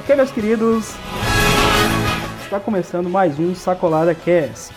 [0.00, 0.94] Ok, meus queridos,
[2.42, 4.72] está começando mais um Sacolada Cast.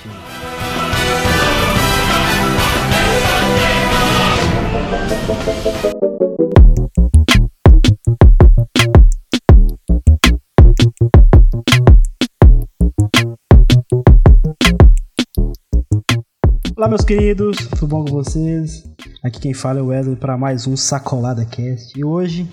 [16.75, 18.94] Olá, meus queridos, tudo bom com vocês?
[19.25, 21.99] Aqui quem fala é o Wesley para mais um Sacolada Cast.
[21.99, 22.47] E hoje,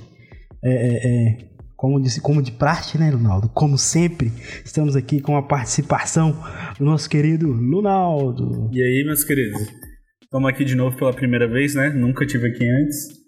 [0.64, 1.38] é, é, é,
[1.76, 3.50] como, de, como de praxe, né, Lunaldo?
[3.50, 4.32] Como sempre,
[4.64, 6.34] estamos aqui com a participação
[6.78, 8.70] do nosso querido Lunaldo.
[8.72, 9.60] E aí, meus queridos?
[10.22, 11.90] Estamos aqui de novo pela primeira vez, né?
[11.90, 13.21] Nunca tive aqui antes.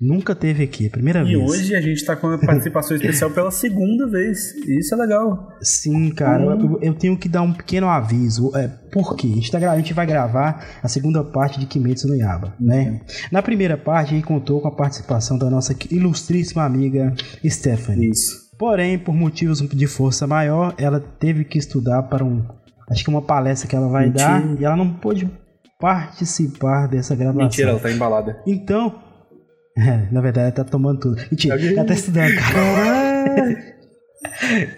[0.00, 1.50] Nunca teve aqui, é a primeira E vez.
[1.50, 4.54] hoje a gente tá com a participação especial pela segunda vez.
[4.66, 5.52] E isso é legal.
[5.60, 8.50] Sim, cara, eu, eu tenho que dar um pequeno aviso.
[8.56, 9.28] É, por quê?
[9.30, 13.00] A gente, tá, a gente vai gravar a segunda parte de Kimetsu no Yaba, né?
[13.30, 17.14] Na primeira parte, a gente contou com a participação da nossa ilustríssima amiga
[17.46, 18.10] Stephanie.
[18.10, 18.48] Isso.
[18.58, 22.44] Porém, por motivos de força maior, ela teve que estudar para um.
[22.90, 24.24] Acho que uma palestra que ela vai Mentira.
[24.24, 25.30] dar e ela não pôde
[25.78, 27.42] participar dessa gravação.
[27.44, 28.42] Mentira, ela tá embalada.
[28.46, 28.94] Então.
[29.78, 31.16] É, na verdade, ela tá tomando tudo.
[31.30, 33.78] Mentira, Alguém- ela tá estudando, cara.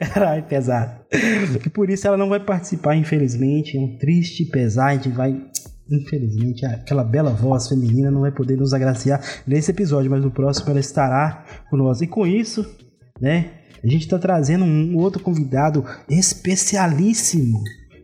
[0.13, 1.01] Caralho, pesado.
[1.65, 3.77] E por isso ela não vai participar, infelizmente.
[3.77, 4.89] É um triste pesar.
[4.89, 5.35] A gente vai.
[5.91, 10.71] Infelizmente, aquela bela voz feminina não vai poder nos agraciar nesse episódio, mas no próximo
[10.71, 12.05] ela estará conosco.
[12.05, 12.65] E com isso,
[13.21, 13.51] né?
[13.83, 17.61] A gente está trazendo um outro convidado especialíssimo.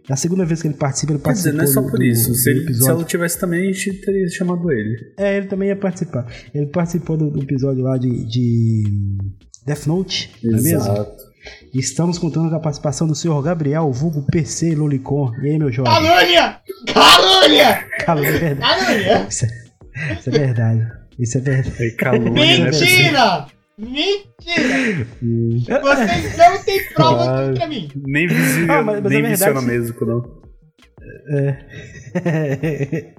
[0.09, 2.03] É a segunda vez que ele participa, ele Quer dizer, não é só por do-
[2.05, 2.29] isso.
[2.29, 4.97] do Se, ele, se ela tivesse também, a gente teria chamado ele.
[5.19, 6.27] É, ele também ia participar.
[6.55, 8.84] Ele participou do, do episódio lá de, de
[9.67, 11.07] Death Note, não é mesmo?
[11.75, 15.33] Estamos contando com a participação do senhor Gabriel, vulgo PC Lolicon.
[15.43, 15.93] E aí, meu jovem?
[15.93, 16.61] Calúnia!
[16.93, 17.84] Calúnia!
[18.05, 18.61] Verdade.
[18.84, 19.27] Calúnia!
[19.29, 20.87] Isso é, isso é verdade.
[21.19, 21.83] Isso é verdade.
[21.83, 22.71] É calúnia, né?
[23.78, 25.06] Mentira!
[25.82, 27.88] Vocês não têm prova contra mim.
[28.06, 28.62] Nem, visi...
[28.70, 30.47] Ah, mas- mas nem é verdade, mesmo, não.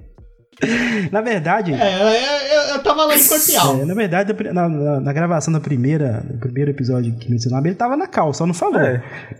[1.12, 3.80] Na verdade, É, eu, eu, eu tava lá em Corpial.
[3.80, 7.76] é, na verdade, na, na- na gravação da primeira, do primeiro episódio que mencionava, ele
[7.76, 8.80] tava na cal, só não falou.
[8.80, 9.00] É.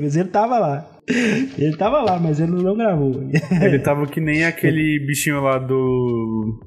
[0.00, 0.88] Mas ele tava lá.
[1.58, 3.28] Ele tava lá, mas ele não gravou.
[3.60, 6.60] Ele tava que nem aquele bichinho lá do.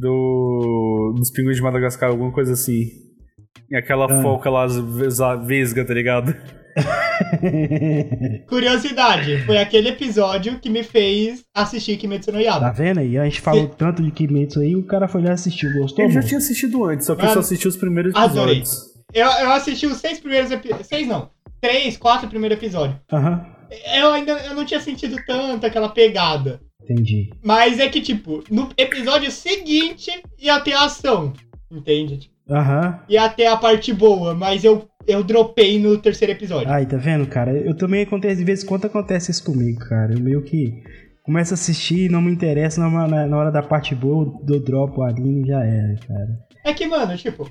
[0.00, 1.14] Do.
[1.16, 2.86] Dos pinguins de Madagascar, alguma coisa assim.
[3.70, 4.22] E aquela Ah.
[4.22, 4.66] foca lá,
[5.46, 6.34] vesga, tá ligado?
[8.48, 12.72] Curiosidade, foi aquele episódio que me fez assistir Kimetsu no Tá Yaba.
[12.72, 13.18] vendo aí?
[13.18, 16.04] A gente falou tanto de Kimetsu aí, o cara foi lá assistir, gostou?
[16.04, 18.58] Ele já tinha assistido antes, só que eu só assisti os primeiros adorei.
[18.58, 18.92] episódios.
[19.14, 20.86] Eu, eu assisti os seis primeiros episódios.
[20.86, 21.28] Seis não.
[21.60, 22.96] Três, quatro primeiros episódios.
[23.12, 23.44] Aham,
[23.94, 26.60] Eu ainda eu não tinha sentido tanto aquela pegada.
[26.84, 27.30] Entendi.
[27.42, 31.32] Mas é que, tipo, no episódio seguinte ia ter a ação.
[31.70, 32.30] Entende?
[32.50, 33.00] Aham.
[33.08, 36.70] Ia ter a parte boa, mas eu, eu dropei no terceiro episódio.
[36.70, 37.52] Aí, tá vendo, cara?
[37.52, 40.12] Eu também acontece, de vez em quando acontece isso comigo, cara.
[40.12, 40.82] Eu meio que
[41.24, 44.58] começo a assistir e não me interessa na, na- na hora da parte boa, do
[44.60, 46.38] drop o anime e já era, cara.
[46.64, 47.48] É que, mano, tipo,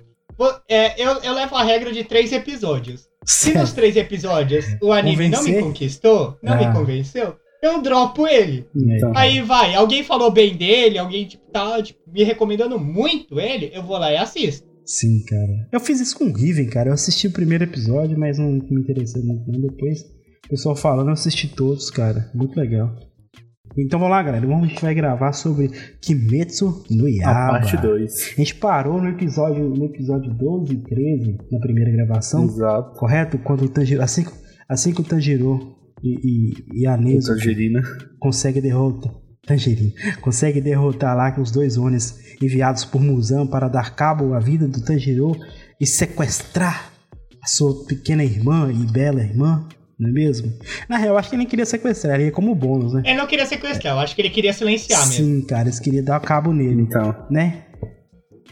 [0.69, 3.07] é, eu, eu levo a regra de três episódios.
[3.25, 5.63] Se nos três episódios o anime não me Convencer?
[5.63, 6.57] conquistou, não Ah.
[6.57, 8.65] me convenceu, eu dropo ele.
[8.75, 9.11] Então.
[9.15, 13.83] Aí vai, alguém falou bem dele, alguém tipo, tá tipo, me recomendando muito ele, eu
[13.83, 14.67] vou lá e assisto.
[14.85, 15.67] Sim, cara.
[15.71, 16.89] Eu fiz isso com o Riven, cara.
[16.89, 19.49] Eu assisti o primeiro episódio, mas não me interessei muito.
[19.51, 19.61] não.
[19.61, 20.01] Depois,
[20.45, 22.29] o pessoal falando, eu assisti todos, cara.
[22.33, 22.93] Muito legal.
[23.77, 24.45] Então vamos lá, galera.
[24.45, 25.69] Vamos, a gente vai gravar sobre
[26.01, 27.49] Kimetsu no A Yaba.
[27.51, 28.33] parte 2.
[28.33, 32.43] A gente parou no episódio, no episódio 12 e 13, na primeira gravação.
[32.43, 32.99] Exato.
[32.99, 33.37] Correto?
[33.37, 34.01] Quando o Tanjiro.
[34.01, 34.31] Assim, que-
[34.67, 35.73] assim que o Tanjiro
[36.03, 37.81] e, e, e a Nezu Tangerina.
[38.19, 39.13] consegue derrotar.
[39.45, 39.91] Tangerina.
[40.21, 44.83] Consegue derrotar lá os dois Onis enviados por Muzan para dar cabo à vida do
[44.83, 45.31] Tanjiro
[45.79, 46.91] e sequestrar
[47.43, 49.67] a sua pequena irmã e bela irmã,
[49.99, 50.51] não é mesmo?
[50.87, 53.01] Na real, acho que ele nem queria sequestrar, ele ia como bônus, né?
[53.03, 55.25] Ele não queria sequestrar, eu acho que ele queria silenciar mesmo.
[55.25, 57.15] Sim, cara, eles queriam dar cabo nele, Então.
[57.31, 57.63] né?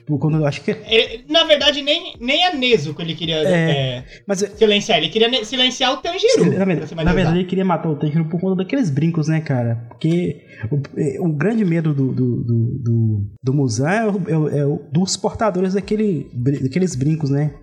[0.10, 0.72] Por Quando eu acho que.
[0.72, 3.52] Ele- na verdade, nem, nem a Nezuko ele queria É.
[4.00, 6.46] é, Mas silenciar, ele queria silenciar o Tanjiro.
[6.58, 9.86] Na verdade, na verdade, ele queria matar o Tanjiro por conta daqueles brincos, né, cara?
[9.88, 10.42] Porque
[10.72, 14.50] o, é, o grande medo do, do, do, do, do Muzan é, o- é o-
[14.76, 17.54] é dos portadores daquele, daqueles brincos, né?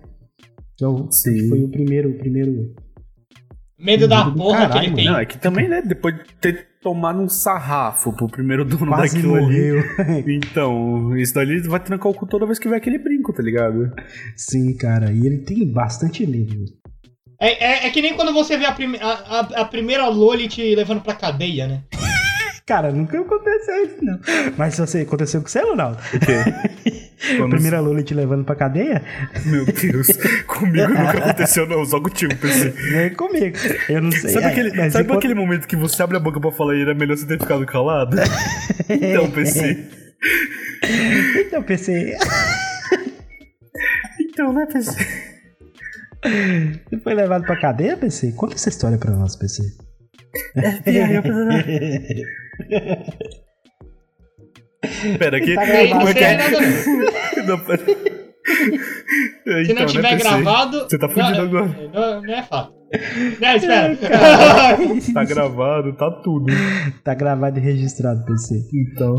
[0.77, 1.33] Que é o, Sim.
[1.33, 2.73] que foi o primeiro, o primeiro.
[3.79, 5.05] Medo da porra que caralho, ele tem.
[5.05, 5.81] Não, é que também, né?
[5.85, 9.43] Depois de ter tomado um sarrafo pro primeiro dono Quase daquilo ali.
[9.45, 9.83] morreu.
[10.27, 13.43] Então, isso daí ele vai trancar o cu toda vez que vê aquele brinco, tá
[13.43, 13.91] ligado?
[14.35, 15.11] Sim, cara.
[15.11, 16.63] E ele tem bastante medo.
[17.39, 20.47] É, é, é que nem quando você vê a, prime- a, a- a primeira Loli
[20.47, 21.83] te levando pra cadeia, né?
[22.67, 24.19] Cara, nunca aconteceu isso, não.
[24.57, 25.97] Mas se você aconteceu com você, Ronaldo?
[26.13, 27.07] O quê?
[27.37, 29.01] Quando- Primeira Lula te levando pra cadeia?
[29.45, 30.07] Meu Deus,
[30.45, 32.69] comigo nunca aconteceu, não, só contigo, PC.
[32.69, 33.57] Vem comigo.
[33.89, 34.29] Eu não sei.
[34.31, 36.81] Sabe, É, aquele, sabe enquanto- aquele momento que você abre a boca pra falar e
[36.81, 38.17] era melhor você ter ficado calado?
[38.89, 39.85] Então, PC.
[41.39, 42.15] Então, PC,
[44.19, 44.91] Então, né, PC?
[46.89, 48.31] você foi levado pra cadeia, PC?
[48.33, 49.63] Conta essa história pra nós, PC.
[55.17, 55.55] Pera, aqui.
[55.55, 55.89] Tá Aí gravado.
[55.89, 56.37] não Como é que é?
[57.47, 57.85] Não, pera.
[57.85, 57.95] Se
[59.45, 60.23] não Então, tiver né, PC?
[60.23, 60.79] gravado.
[60.81, 61.67] Você tá fudido não, agora.
[61.93, 62.73] Não, não é fato.
[63.41, 63.97] Não, espera.
[65.13, 66.45] Tá gravado, tá tudo.
[67.03, 68.55] Tá gravado e registrado, PC.
[68.73, 69.15] Então.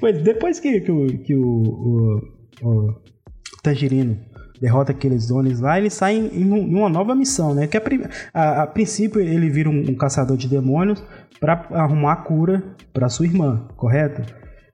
[0.00, 2.20] pois depois que, que, o, que o,
[2.62, 2.94] o, o
[3.62, 4.18] Tangerino
[4.64, 7.66] derrota aqueles dones lá, ele sai em, em um- uma nova missão, né?
[7.66, 11.02] Que a, prim- a, a princípio ele vira um, um caçador de demônios
[11.38, 12.62] pra arrumar a cura
[12.92, 14.22] pra sua irmã, correto?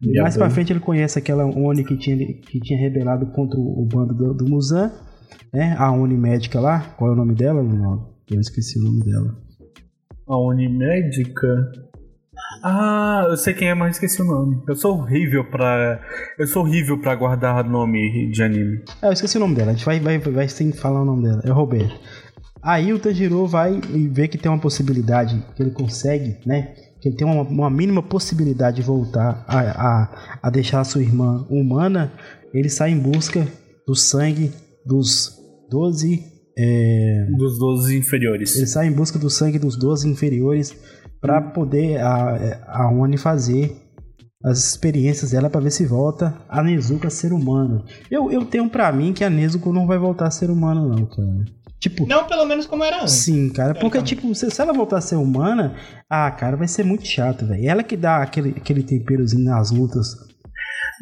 [0.03, 0.55] E mais pra bem.
[0.55, 4.33] frente ele conhece aquela Oni que tinha, que tinha rebelado contra o, o bando do,
[4.35, 4.91] do Muzan,
[5.53, 5.75] né?
[5.79, 7.61] A Oni médica lá, qual é o nome dela?
[8.31, 9.37] Eu esqueci o nome dela.
[10.29, 11.73] A Unimédica?
[12.63, 14.63] Ah, eu sei quem é, mas esqueci o nome.
[14.69, 16.01] Eu sou horrível pra.
[16.39, 18.83] Eu sou horrível pra guardar nome de anime.
[19.01, 19.71] É, eu esqueci o nome dela.
[19.71, 21.41] A gente vai, vai, vai sem falar o nome dela.
[21.45, 21.99] É Roberto.
[22.63, 26.75] Aí o Tanjiro vai e vê que tem uma possibilidade, que ele consegue, né?
[27.01, 31.01] Que ele tem uma, uma mínima possibilidade de voltar a, a, a deixar a sua
[31.01, 32.13] irmã humana.
[32.53, 33.47] Ele sai em busca
[33.87, 34.53] do sangue
[34.85, 35.33] dos
[35.71, 36.23] 12.
[36.59, 38.55] é, Dos 12 inferiores.
[38.57, 40.77] ele sai em busca do sangue dos 12 inferiores
[41.21, 43.77] para poder a, a Oni fazer
[44.43, 47.85] as experiências dela para ver se volta a Nezuko a ser humana.
[48.11, 51.05] Eu, eu tenho pra mim que a Nezuko não vai voltar a ser humana, não,
[51.07, 51.45] cara.
[51.79, 53.15] Tipo, Não, pelo menos como era antes.
[53.15, 53.75] sim, cara.
[53.75, 55.75] Porque, tipo, se, se ela voltar a ser humana,
[56.11, 57.67] ah, cara, vai ser muito chato, velho.
[57.69, 60.15] Ela que dá aquele, aquele temperozinho nas lutas.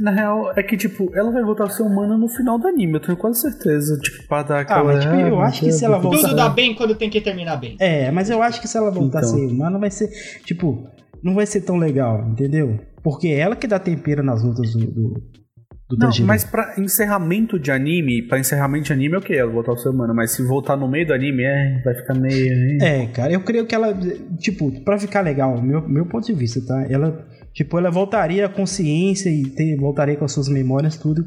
[0.00, 2.94] Na real, é que, tipo, ela vai voltar a ser humana no final do anime,
[2.94, 3.98] eu tenho quase certeza.
[4.00, 4.80] Tipo, pra dar aquela.
[4.80, 6.20] Ah, mas, tipo, eu acho que se ela voltar.
[6.20, 7.76] Tudo dá bem quando tem que terminar bem.
[7.80, 9.30] É, mas eu acho que se ela voltar Então.
[9.30, 10.08] a ser humana, vai ser,
[10.44, 10.88] tipo,
[11.22, 12.78] não vai ser tão legal, entendeu?
[13.02, 15.14] Porque é ela que dá tempero nas lutas do, do,
[15.90, 19.76] do Não, mas pra encerramento de anime, pra encerramento de anime, ok, ela voltar a
[19.76, 22.82] ser humana, mas se voltar no meio do anime, é, vai ficar meio.
[22.82, 23.96] É, cara, eu creio que ela,
[24.38, 26.84] tipo, pra ficar legal, meu, meu ponto de vista, tá?
[26.90, 31.26] Ela, tipo, ela voltaria à consciência e ter, voltaria com as suas memórias, tudo,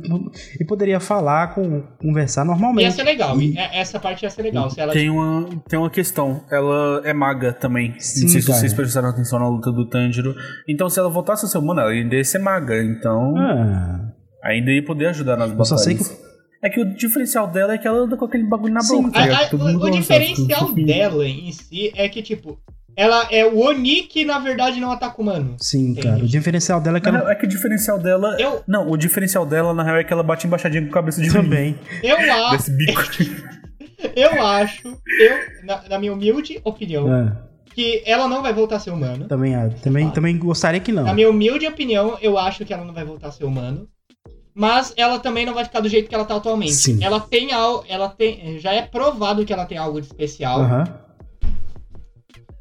[0.59, 2.93] e poderia falar, com, conversar Ia normalmente.
[2.93, 3.39] ser legal.
[3.41, 4.69] E- é- Essa parte ia ser legal.
[4.69, 7.93] Se ela Tem uma, tem uma questão, ela é maga também.
[7.99, 8.59] Sim, não sei se cara.
[8.59, 10.33] vocês prestaram atenção na luta do Tanjiro.
[10.67, 12.81] Então, se ela voltasse a ser humana, ela ainda ia ser maga.
[12.83, 14.11] Então, Ah,
[14.43, 15.83] ainda ia poder ajudar nas Eu só batalhas.
[16.07, 16.31] sei que-
[16.63, 19.13] É que o diferencial dela é que ela anda com aquele bagulho na Sim, boca.
[19.13, 22.59] tá A- a- o, o diferencial dela em si é que, tipo,
[22.95, 25.55] ela é o Oni que na verdade não ataca humano.
[25.59, 26.07] sim, Entendi.
[26.07, 27.31] cara, o diferencial dela é que Na ela...
[27.31, 28.35] é que o diferencial dela.
[28.39, 31.31] Eu- Não, o diferencial dela, na real, é que ela bate embaixadinha com cabeça de
[31.31, 31.77] Também.
[32.03, 32.17] Eu
[32.47, 33.01] acho, Desse bico.
[34.15, 37.35] eu acho, eu, na, na minha humilde opinião, Ah,
[37.73, 39.27] que ela não vai voltar a ser humano.
[39.27, 40.11] também, ah, também, Ah.
[40.11, 41.03] também gostaria que não.
[41.03, 43.87] Na minha humilde opinião, eu acho que ela não vai voltar a ser humano.
[44.53, 46.73] Mas ela também não vai ficar do jeito que ela tá atualmente.
[46.73, 47.01] Sim.
[47.01, 47.85] Ela tem algo.
[47.87, 48.59] Ela tem.
[48.59, 50.59] Já é provado que ela tem algo de especial.
[50.59, 50.83] Aham.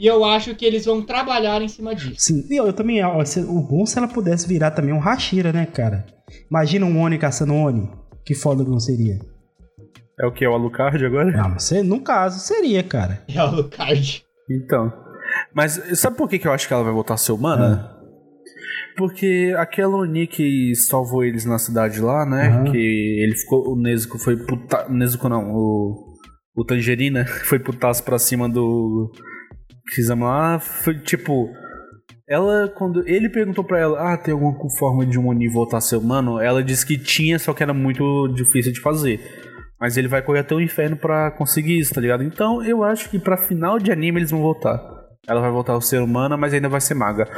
[0.00, 2.14] E eu acho que eles vão trabalhar em cima disso.
[2.18, 3.04] Sim, e eu, eu também.
[3.04, 6.06] ó, se- O bom se ela pudesse virar também um Hashira, né, cara?
[6.50, 7.90] Imagina um Oni caçando um Oni.
[8.24, 9.18] Que foda que não seria.
[10.18, 10.42] É o que?
[10.44, 11.30] É o Alucard agora?
[11.38, 13.22] Ah, mas se- no caso, seria, cara.
[13.28, 14.24] É o Lucard.
[14.50, 14.90] Então.
[15.54, 17.94] Mas sabe por que, que eu acho que ela vai voltar a ser humana?
[18.96, 22.48] Porque aquela Oni que salvou eles na cidade lá, né?
[22.48, 22.64] Aham.
[22.72, 22.76] Que
[23.22, 23.72] ele ficou.
[23.72, 24.86] O Nezuko foi puta.
[24.88, 26.06] Nezuko não, o.
[26.56, 29.10] O Tangerina foi putaço pra cima do.
[29.94, 30.58] Kizama lá.
[30.58, 31.50] Foi tipo.
[32.28, 35.80] Ela, quando ele perguntou pra ela, ah, tem alguma forma de um Oni voltar a
[35.80, 36.40] ser humano?
[36.40, 39.20] Ela disse que tinha, só que era muito difícil de fazer.
[39.80, 42.22] Mas ele vai correr até o inferno pra conseguir isso, tá ligado?
[42.22, 44.99] Então eu acho que pra final de anime eles vão voltar.
[45.28, 47.28] Ela vai voltar a ser humana, mas ainda vai ser maga.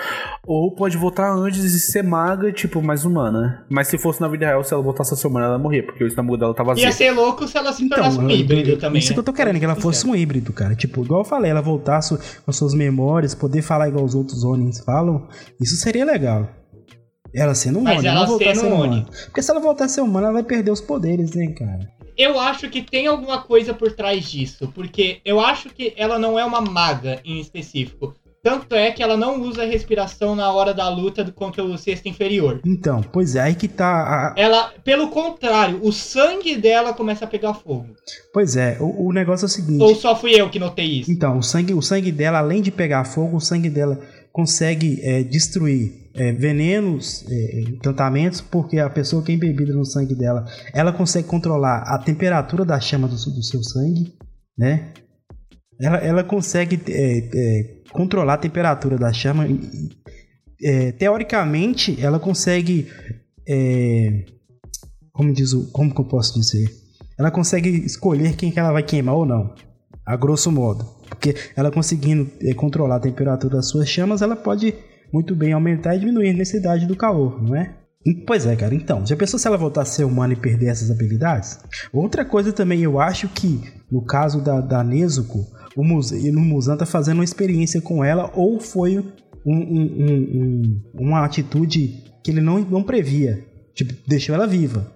[0.46, 3.66] Ou pode voltar antes e ser maga, tipo, mais humana.
[3.68, 5.82] Mas se fosse na vida real, se ela voltasse a ser humana, ela ia morrer,
[5.82, 6.84] porque o estômago dela tá vazio.
[6.84, 9.00] Ia ser louco se ela se tornasse um eu- híbrido também.
[9.00, 9.14] Isso né?
[9.14, 10.76] que eu tô querendo, que ela fosse um híbrido, cara.
[10.76, 14.44] Tipo, igual eu falei, ela voltasse com as suas memórias, poder falar igual os outros
[14.44, 15.26] Onins falam.
[15.60, 16.48] Isso seria legal.
[17.34, 18.92] Ela sendo um Mas Oni, ela não voltar a sendo ser um humana.
[18.92, 19.06] Oni.
[19.24, 21.80] Porque se ela voltar a ser humana, ela vai perder os poderes, né, cara?
[22.16, 24.70] Eu acho que tem alguma coisa por trás disso.
[24.74, 28.14] Porque eu acho que ela não é uma maga em específico.
[28.44, 32.60] Tanto é que ela não usa respiração na hora da luta contra o sexto inferior.
[32.66, 33.86] Então, pois é, aí que tá.
[33.86, 37.86] a- Ela, pelo contrário, o sangue dela começa a pegar fogo.
[38.32, 39.80] Pois é, o, o negócio é o seguinte.
[39.80, 41.12] Ou só fui eu que notei isso?
[41.12, 44.00] Então, o sangue, o sangue dela, além de pegar fogo, o sangue dela
[44.32, 50.14] consegue é, destruir é, venenos, é, encantamentos, porque a pessoa que é embebida no sangue
[50.14, 54.14] dela, ela consegue controlar a temperatura da chama do, do seu sangue,
[54.56, 54.92] né?
[55.80, 59.46] Ela, ela consegue é, é, controlar a temperatura da chama.
[60.62, 62.88] É, teoricamente, ela consegue.
[63.48, 64.24] É,
[65.12, 66.70] como, diz o, como que eu posso dizer?
[67.18, 69.54] Ela consegue escolher quem que ela vai queimar ou não.
[70.06, 71.01] A grosso modo.
[71.14, 74.74] Porque ela conseguindo é, controlar a temperatura das suas chamas, ela pode
[75.12, 77.74] muito bem aumentar e diminuir a necessidade do calor, não é?
[78.26, 78.74] Pois é, cara.
[78.74, 81.60] Então, já pensou se ela voltar a ser humana e perder essas habilidades?
[81.92, 86.76] Outra coisa também, eu acho que, no caso da, da Nezuko, o Muzan, o Muzan
[86.76, 89.04] tá fazendo uma experiência com ela ou foi um,
[89.46, 93.44] um, um, uma atitude que ele não, não previa.
[93.74, 94.90] Tipo, deixou ela viva.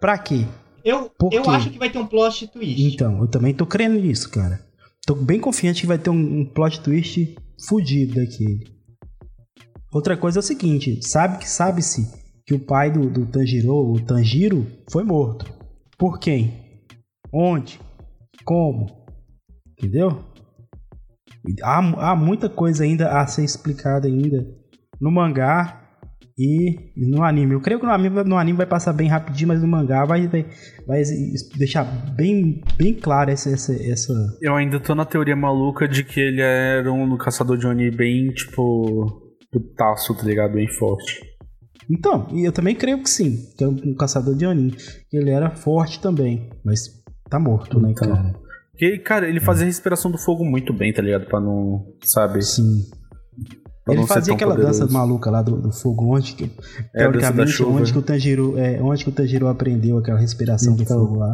[0.00, 0.46] Pra quê?
[0.84, 2.82] Eu, eu acho que vai ter um plot twist.
[2.82, 4.60] Então, eu também tô crendo nisso, cara.
[5.08, 7.34] Tô bem confiante que vai ter um, um plot twist
[7.66, 8.70] fudido daquele.
[9.90, 12.12] Outra coisa é o seguinte, sabe que sabe-se
[12.46, 15.50] que o pai do, do Tanjiro, o Tanjiro, foi morto.
[15.96, 16.84] Por quem?
[17.32, 17.80] Onde?
[18.44, 18.86] Como?
[19.78, 20.26] Entendeu?
[21.62, 24.46] Há, há muita coisa ainda a ser explicada ainda
[25.00, 25.87] no mangá
[26.38, 27.54] e no anime.
[27.54, 30.28] Eu creio que no anime, no anime vai passar bem rapidinho, mas no mangá vai,
[30.28, 30.46] vai,
[30.86, 31.02] vai
[31.56, 34.12] deixar bem, bem claro essa, essa, essa.
[34.40, 38.28] Eu ainda tô na teoria maluca de que ele era um caçador de Oni bem,
[38.28, 40.52] tipo, putaço, tá ligado?
[40.52, 41.20] Bem forte.
[41.90, 44.76] Então, eu também creio que sim, que é um caçador de Oni.
[45.12, 46.82] Ele era forte também, mas
[47.28, 48.14] tá morto, né, então.
[48.14, 48.32] cara?
[48.70, 51.26] Porque, cara, ele fazia a respiração do fogo muito bem, tá ligado?
[51.26, 51.84] Pra não.
[52.04, 52.40] Sabe?
[52.42, 52.84] Sim.
[53.88, 54.80] Ele fazia aquela poderoso.
[54.80, 56.50] dança maluca lá do, do fogo, onde que.
[56.94, 58.58] É, teoricamente, onde que o Tanjiro.
[58.58, 60.84] É, onde que o Tanjiro aprendeu aquela respiração então.
[60.84, 61.32] do fogo lá.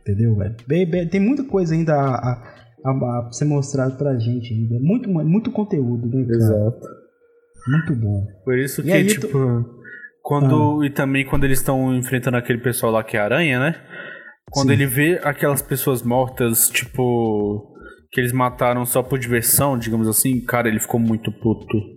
[0.00, 0.56] Entendeu, velho?
[0.66, 2.42] Bem, bem, tem muita coisa ainda a, a,
[2.84, 4.78] a, a, ser mostrado pra gente ainda.
[4.80, 6.36] Muito, muito conteúdo, né, cara?
[6.36, 6.86] Exato.
[7.66, 8.26] Muito bom.
[8.44, 9.28] Por isso que, aí, tipo.
[9.28, 9.74] Tu...
[10.22, 10.86] Quando, ah.
[10.86, 13.74] E também quando eles estão enfrentando aquele pessoal lá que é aranha, né?
[14.50, 14.74] Quando Sim.
[14.74, 17.73] ele vê aquelas pessoas mortas, tipo.
[18.14, 21.94] Que eles mataram só por diversão, digamos assim, cara, ele ficou muito puto.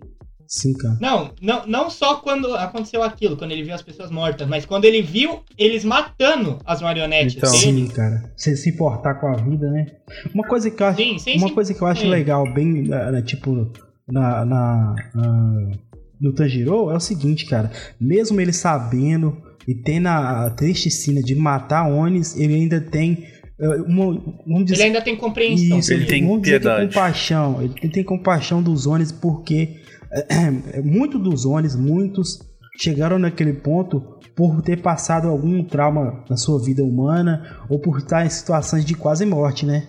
[0.48, 0.96] Sim, cara.
[1.00, 4.86] Não, não, não só quando aconteceu aquilo, quando ele viu as pessoas mortas, mas quando
[4.86, 7.62] ele viu eles matando as marionetes então, dele.
[7.62, 8.32] Sim, cara.
[8.34, 9.86] Você se importar com a vida, né?
[10.34, 12.82] Uma coisa que eu acho, sim, sim, uma sim, coisa que eu acho legal, bem,
[12.82, 13.70] né, tipo,
[14.08, 15.70] na, na, na,
[16.18, 17.70] no Tanjiro é o seguinte, cara.
[18.00, 19.36] Mesmo ele sabendo
[19.68, 24.82] e tendo a triste cena de matar Onis, ele ainda tem eh, uma, dizer, ele
[24.84, 25.78] ainda tem compreensão.
[25.78, 26.86] Isso, ele tem vamos piedade.
[26.86, 27.62] Dizer compaixão.
[27.62, 29.76] Ele tem compaixão dos Onis porque
[30.30, 32.38] é, muito dos Onis, muitos
[32.80, 34.00] chegaram naquele ponto
[34.36, 38.94] por ter passado algum trauma na sua vida humana ou por estar em situações de
[38.94, 39.88] quase morte, né?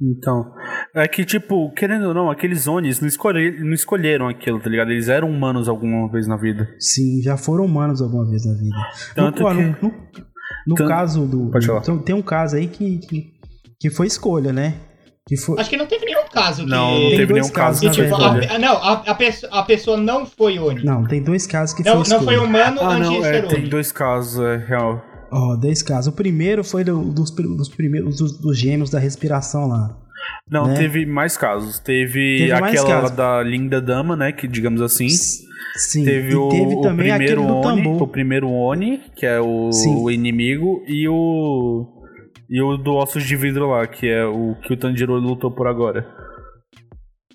[0.00, 0.52] Então,
[0.96, 4.90] é que, tipo, querendo ou não, aqueles Onis não, escolher, não escolheram aquilo, tá ligado?
[4.90, 6.68] Eles eram humanos alguma vez na vida.
[6.80, 8.76] Sim, já foram humanos alguma vez na vida.
[9.14, 9.62] Tanto no, que...
[9.62, 10.31] no, no,
[10.66, 10.88] no Tanto...
[10.88, 11.50] caso do.
[11.50, 11.80] Pode falar.
[11.80, 13.32] Então, tem um caso aí que, que,
[13.80, 14.74] que foi escolha, né?
[15.26, 15.60] Que foi...
[15.60, 16.64] Acho que não teve nenhum caso.
[16.64, 16.70] Que...
[16.70, 17.80] Não, não teve nenhum caso.
[17.80, 20.84] Que, tipo, a, não, a, a, pessoa, a pessoa não foi Oni.
[20.84, 23.32] Não, tem dois casos que não, foi Não foi humano ah, antes não, de é,
[23.32, 25.02] ser Tem dois casos, é real.
[25.30, 26.08] Ó, oh, dois casos.
[26.08, 29.96] O primeiro foi do, dos, dos primeiros dos, dos gêmeos da respiração lá.
[30.50, 30.74] Não, né?
[30.74, 31.78] teve mais casos.
[31.78, 33.16] Teve, teve aquela casos.
[33.16, 34.32] da Linda Dama, né?
[34.32, 35.08] Que digamos assim.
[35.08, 36.04] Sim.
[36.04, 41.08] Teve, o, teve o, primeiro Oni, o primeiro Oni, que é o, o, inimigo, e
[41.08, 41.88] o.
[42.50, 45.66] E o do Ossos de Vidro lá, que é o que o Tanjiro lutou por
[45.66, 46.06] agora.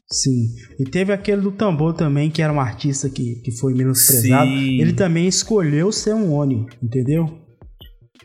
[0.09, 0.45] Sim.
[0.79, 4.47] E teve aquele do tambor também, que era um artista que, que foi menosprezado.
[4.47, 4.79] Sim.
[4.79, 7.25] Ele também escolheu ser um Oni, entendeu?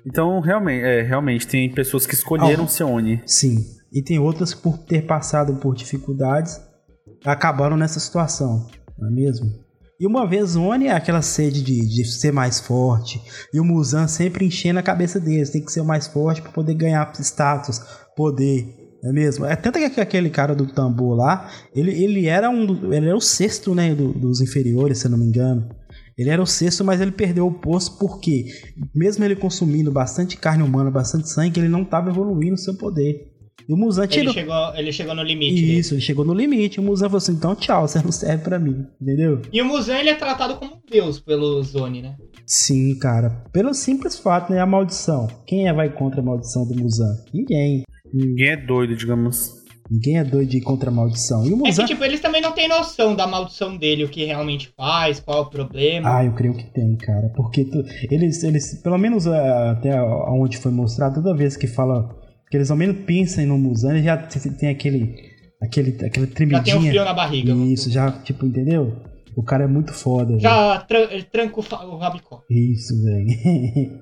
[0.07, 3.23] Então, realmente, é, realmente tem pessoas que escolheram ah, ser Oni.
[3.25, 6.61] Sim e tem outras que por ter passado por dificuldades
[7.25, 8.67] acabaram nessa situação,
[8.99, 9.63] não é mesmo?
[10.01, 13.23] E uma vez Oni é aquela sede de, de ser mais forte,
[13.55, 16.75] e o Muzan sempre enchendo a cabeça deles, tem que ser mais forte para poder
[16.75, 17.81] ganhar status,
[18.17, 18.67] poder,
[19.03, 19.45] não é mesmo?
[19.45, 23.21] É tanto que aquele cara do tambor lá, ele, ele era um ele era o
[23.21, 25.69] sexto, né, do, dos inferiores, se eu não me engano.
[26.19, 28.47] Ele era o sexto, mas ele perdeu o posto porque,
[28.95, 33.32] mesmo ele consumindo bastante carne humana, bastante sangue, ele não estava evoluindo o seu poder.
[33.69, 34.33] E o Musan tirou.
[34.33, 35.55] Ele chegou, ele chegou no limite.
[35.55, 36.01] Isso, dele.
[36.01, 36.81] ele chegou no limite.
[36.81, 39.43] O Musan falou assim: então tchau, você não serve pra mim, entendeu?
[39.53, 42.17] E o Musan ele é tratado como um deus pelo Zone, né?
[42.47, 43.45] Sim, cara.
[43.53, 44.61] Pelo simples fato, né?
[44.61, 45.29] A maldição.
[45.47, 47.17] Quem é vai contra a maldição do Musan?
[47.33, 47.85] Ninguém.
[48.13, 49.63] Ninguém é doido, digamos.
[49.91, 51.45] Ninguém é doido de ir contra a maldição.
[51.45, 51.83] E o Musan...
[51.83, 55.21] É que, tipo, eles também não têm noção da maldição dele, o que realmente faz,
[55.21, 56.17] qual é o problema.
[56.17, 57.31] Ah, eu creio que tem, cara.
[57.37, 57.85] Porque tu...
[58.11, 59.33] eles, eles, pelo menos uh,
[59.71, 62.22] até onde foi mostrado, toda vez que fala
[62.53, 65.33] que eles ao menos pensam no Musan, já tem aquele
[65.63, 66.91] Aquele, aquela Já tem um tremidinha.
[66.91, 67.53] frio na barriga.
[67.55, 68.97] Isso, já, tipo, entendeu?
[69.35, 70.39] O cara é muito foda.
[70.39, 70.99] Já tra
[71.31, 72.43] tranca o, rabicó.
[72.51, 74.01] Isso, velho.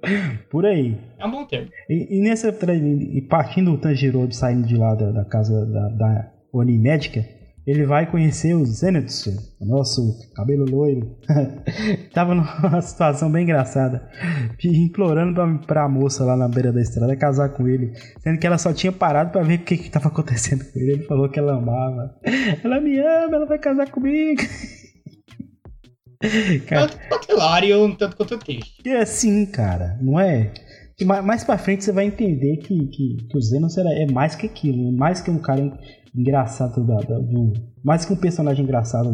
[0.50, 0.96] Por aí.
[1.18, 1.68] É um bom termo.
[1.90, 6.32] E, e nessa e partindo o Tanjiro saindo de lá da, da casa da, da
[6.54, 7.26] Oni Médica,
[7.66, 10.00] ele vai conhecer o Zenitsu, o nosso
[10.34, 11.16] cabelo loiro.
[12.14, 14.08] Tava numa situação bem engraçada,
[14.64, 18.58] implorando pra, pra moça lá na beira da estrada casar com ele, sendo que ela
[18.58, 20.92] só tinha parado pra ver o que, que tava acontecendo com ele.
[20.92, 22.14] Ele falou que ela amava.
[22.64, 24.40] Ela me ama, ela vai casar comigo.
[26.66, 28.86] Cara, quanto hilário, um tanto quanto triste.
[28.86, 30.52] é assim, cara, não é?
[31.02, 34.44] Ma- mais pra frente você vai entender que, que, que o Zenos é mais que
[34.44, 35.62] aquilo, é mais que um cara
[36.14, 37.52] engraçado da, da- do.
[37.84, 39.12] Mais que um personagem engraçado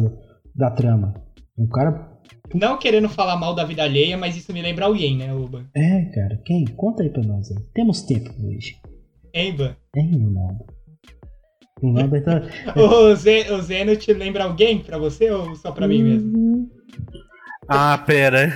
[0.55, 1.13] da, da trama.
[1.57, 2.11] Um cara.
[2.53, 5.65] Não querendo falar mal da vida alheia, mas isso me lembra o Yen, né, Uba?
[5.75, 6.65] É, cara, quem?
[6.65, 7.57] Conta aí pra nós aí.
[7.73, 8.75] Temos tempo hoje.
[9.57, 9.75] Ban?
[9.95, 10.65] Hein, Ronaldo?
[11.81, 12.41] O Ronaldo tá.
[12.75, 16.69] O, Ze o Zeno te lembra alguém pra você ou só pra mim mesmo?
[17.67, 18.47] Ah, pera.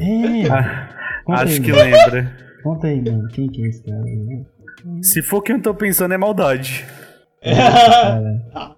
[0.00, 0.88] É, Ah,
[1.42, 1.82] acho aí, que mano.
[1.84, 2.36] lembra.
[2.62, 3.28] Conta aí, mano.
[3.28, 4.46] Quem que é esse cara aí?
[5.02, 6.84] Se for quem eu tô pensando, é maldade.
[7.42, 8.76] Cara.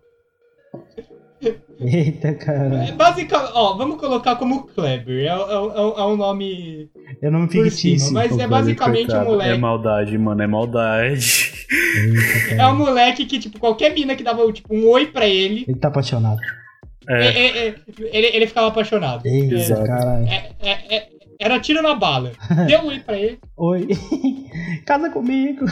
[1.80, 2.84] Eita, cara.
[2.88, 5.24] É Basicamente, ó, vamos colocar como Kleber.
[5.24, 6.88] É, é, é, é um nome
[7.20, 8.12] É nome cima, fictício.
[8.12, 9.24] mas é basicamente um Coitado.
[9.26, 9.60] É moleque.
[9.60, 11.52] maldade, mano, é maldade.
[12.48, 15.64] Eita, É um moleque que, tipo, qualquer mina que dava tipo, um oi pra ele,
[15.68, 16.38] Ele tá apaixonado.
[17.08, 17.74] É, é- é- é-
[18.12, 19.26] ele, ele ficava apaixonado.
[19.26, 19.84] Eita, Exato.
[19.84, 20.26] caralho.
[20.26, 21.08] É- é- é-
[21.44, 22.32] era tiro na bala.
[22.66, 23.38] Deu um oi pra ele.
[23.56, 23.88] Oi.
[24.86, 25.64] Casa comigo.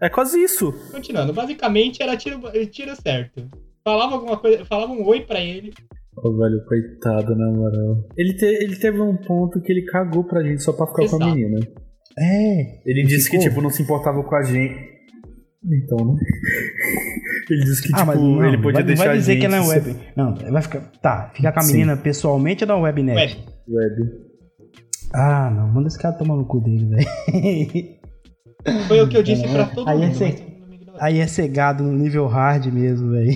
[0.00, 0.72] é quase isso.
[0.92, 2.40] Continuando, basicamente era tiro,
[2.70, 3.48] tiro certo.
[3.84, 5.72] Falava alguma coisa, falava um oi pra ele.
[6.16, 8.04] Ô, velho, coitado, na moral.
[8.16, 11.02] Ele, te- ele teve um ponto que ele cagou pra gente só pra ficar com
[11.02, 11.34] a Exato.
[11.34, 11.58] menina.
[12.18, 12.82] É.
[12.84, 13.48] Ele disse que, ficou?
[13.48, 14.74] tipo, não se importava com a gente.
[15.64, 16.14] Então, né?
[17.50, 19.34] Ele disse que, tipo, ah, mas não, ele podia vai, não deixar vai dizer a
[19.34, 20.00] gente que ela é se- web.
[20.16, 20.80] Não, vai ficar.
[21.02, 21.72] Tá, ficar com a Sim.
[21.72, 23.16] menina pessoalmente ou na webnet?
[23.16, 23.36] Web.
[23.68, 24.29] Web.
[25.14, 25.68] Ah, não.
[25.68, 27.98] Manda esse cara tomar no cu dele, velho.
[28.88, 30.16] Foi o que eu disse pra todo Aí é mundo.
[30.16, 31.00] ser- me ignorou.
[31.02, 33.30] Aí é cegado no nível hard mesmo, velho.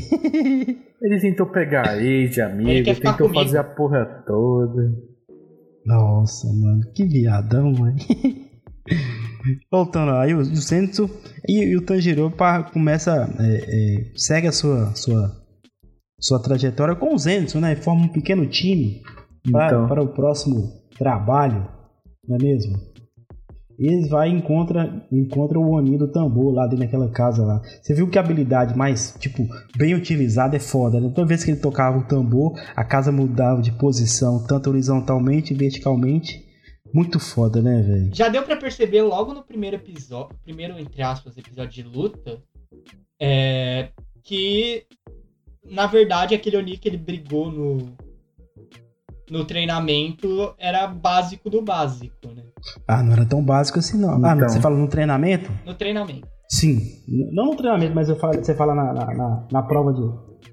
[1.03, 3.35] Ele tentou pegar ex de Ele amigo, tentou comigo.
[3.35, 4.93] fazer a porra toda.
[5.85, 6.81] Nossa, mano.
[6.95, 7.97] Que viadão, mano.
[9.71, 11.11] Voltando, aí o, o Senso
[11.47, 13.29] e, e o Tanjiro pá, começa.
[13.39, 13.57] é,
[14.01, 15.31] é, segue a sua, sua,
[16.19, 17.77] sua trajetória com o Zenitsu, né?
[17.77, 19.03] Forma um pequeno time
[19.51, 19.89] para, Então.
[19.89, 21.67] para o próximo trabalho,
[22.29, 22.95] não é mesmo?
[23.79, 27.61] Eles vai e encontra, encontra o Oni do tambor lá dentro daquela casa lá.
[27.83, 31.11] Você viu que a habilidade mais, tipo, bem utilizada é foda, né?
[31.13, 35.57] Toda vez que ele tocava o tambor, a casa mudava de posição, tanto horizontalmente e
[35.57, 36.45] verticalmente.
[36.93, 38.15] Muito foda, né, velho?
[38.15, 42.41] Já deu pra perceber logo no primeiro episódio, primeiro, entre aspas, episódio de luta,
[43.21, 43.89] é,
[44.23, 44.85] que,
[45.69, 47.97] na verdade, aquele Oni que ele brigou no,
[49.31, 52.43] no treinamento era básico do básico, né?
[52.87, 54.25] Ah, não era tão básico assim, não.
[54.25, 54.49] Ah, Então.
[54.49, 55.51] você fala no treinamento?
[55.67, 56.27] No treinamento.
[56.49, 56.81] Sim.
[57.33, 60.01] Não no treinamento, mas eu falo, você fala na, na, na, na prova de.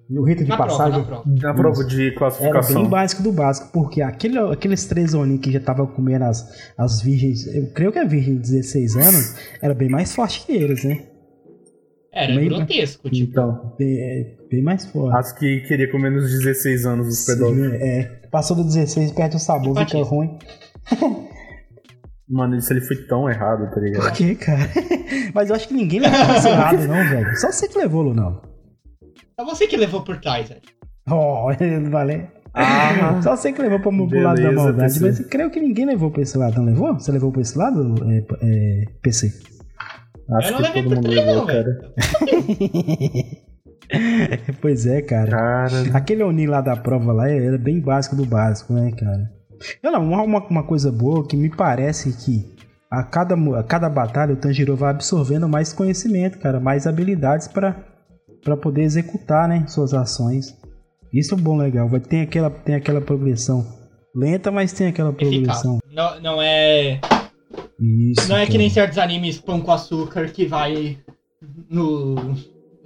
[0.10, 1.00] No rito de Na prova, passagem.
[1.00, 1.24] na prova.
[1.26, 2.82] Na prova de Era classificação.
[2.82, 6.46] bem básico do básico, porque aquele, aqueles três Oni que já estavam comendo as,
[6.78, 10.52] as virgens, eu creio que a virgem de 16 anos era bem mais forte que
[10.52, 11.06] eles, né?
[12.14, 13.32] Era Meio- grotesco, tipo.
[13.32, 15.18] Então, Bem, é, bem mais forte.
[15.18, 17.72] as que queria com menos de 16 anos os pedófilos.
[17.72, 20.04] Sim, é, passou do 16, perde o sabor, fica Empatiza.
[20.10, 20.38] ruim.
[22.30, 24.14] Mano, isso ele foi tão errado, tá Por ligado?
[24.14, 24.70] quê, cara?
[25.34, 27.36] Mas eu acho que ninguém levou pra esse lado, não, velho.
[27.38, 28.42] Só você que levou, Lunão.
[29.38, 30.62] É você que levou por trás, velho.
[31.10, 31.48] Oh,
[31.90, 32.28] valeu.
[32.54, 35.06] Ah, Só você que levou pro, pro lado da Beleza, maldade, PC.
[35.06, 36.94] mas eu creio que ninguém levou pra esse lado, não levou?
[36.94, 39.34] Você levou pra esse lado, é, é, PC?
[40.38, 41.94] Acho Eu não que todo mundo levou, não, cara.
[44.62, 45.32] pois é, cara.
[45.32, 49.30] Cara, Aquele Oni lá da prova lá era bem básico do básico, né, cara?
[49.84, 52.56] Eu não, uma, uma- uma coisa boa que me parece que
[52.90, 57.76] a cada, a cada batalha o Tanjiro vai absorvendo mais conhecimento, cara, mais habilidades para
[58.44, 60.58] para poder executar, né, suas ações.
[61.14, 61.88] Isso é um bom legal.
[61.88, 63.64] Vai tem aquela tem aquela progressão
[64.16, 65.78] lenta, mas tem aquela progressão.
[65.94, 67.00] Não, não é.
[67.82, 68.30] Isso.
[68.30, 70.98] Não é que nem certos animes pão com açúcar que vai
[71.70, 72.36] no.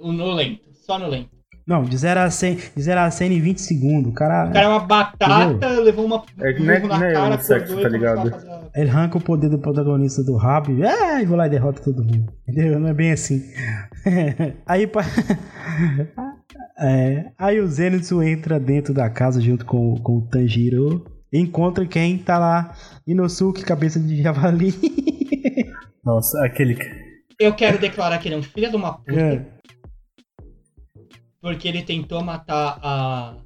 [0.00, 0.60] no lento.
[0.72, 1.28] Só no lento.
[1.66, 4.12] Não, de 0 a 100, de 0 a 100 em 20 segundos.
[4.12, 7.06] O cara, O cara é uma batata, levou uma É que um é- murro na
[7.08, 8.32] é cara, um sexo, tá ligado?
[8.72, 11.82] a ele arranca o poder do protagonista do rabo e ah, vou lá e derrota
[11.82, 12.32] todo mundo.
[12.46, 12.78] Entendeu?
[12.78, 13.42] Não é bem assim.
[14.64, 15.02] aí, pa-
[16.78, 21.04] é, aí o Zenitsu entra dentro da casa junto com, com o Tanjiro.
[21.36, 22.74] Encontra quem tá lá.
[23.06, 24.72] Inosuke, cabeça de javali.
[26.04, 26.76] nossa, aquele.
[27.38, 29.20] Eu quero declarar que ele é um filho de uma puta.
[29.20, 29.46] É.
[31.40, 33.36] porque ele tentou matar a.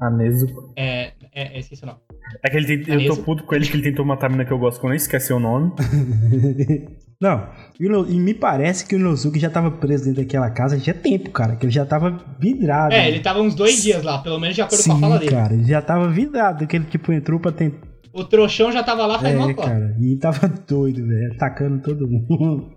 [0.00, 0.72] A Nezuko.
[0.76, 2.00] É, é, é, esqueci o nome.
[2.44, 4.44] É que ele tem, eu tô puto com ele que ele tentou matar a mina
[4.44, 5.72] que eu gosto, que eu nem esqueci o nome.
[7.22, 11.30] Não, e, me parece que o Inosuke já tava preso dentro daquela casa já tempo,
[11.30, 11.54] cara.
[11.54, 12.92] Que ele já tava vidrado.
[12.92, 15.18] É, ele tava uns dois dias lá, pelo menos de acordo com a Sim, fala
[15.20, 15.30] dele.
[15.30, 16.66] cara, ele já tava vidrado.
[16.66, 17.86] Que ele, tipo, entrou pra tentar.
[18.12, 19.68] O trouxão já tava lá faz uma É, cota.
[19.68, 19.96] cara.
[20.00, 21.32] E tava doido, velho.
[21.34, 22.72] Atacando todo mundo.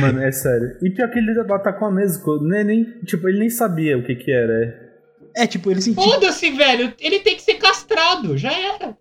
[0.00, 0.76] Mano, é sério.
[0.82, 4.16] E pior que ele atacou a Nezuko, nem, nem, tipo, ele nem sabia o que
[4.16, 4.90] que era.
[5.34, 6.02] É, tipo, ele sentiu.
[6.02, 6.92] Foda-se, velho.
[7.00, 8.36] Ele tem que ser castrado.
[8.36, 8.94] Já era.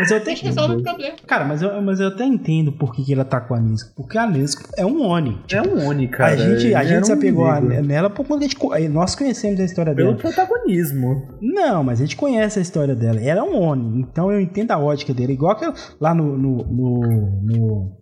[0.00, 0.30] Mas eu A até.
[0.30, 1.14] gente resolve o problema.
[1.26, 3.92] Cara, mas eu, mas eu até entendo por que, que ele atacou a Nezuko.
[3.94, 5.38] Porque a Nezuko é um Oni.
[5.52, 6.32] É um Oni, cara.
[6.32, 7.82] a gente, a gente se um apegou a- amigo.
[7.82, 8.56] nela por conta de.
[8.88, 10.20] Nós conhecemos a história Pelo dela.
[10.20, 11.28] protagonismo.
[11.40, 13.20] Não, mas a gente conhece a história dela.
[13.20, 15.34] Ela é um Oni, então eu entendo a ótica dele.
[15.34, 15.66] Igual que
[16.00, 17.00] lá no, no, no,
[17.42, 17.92] no,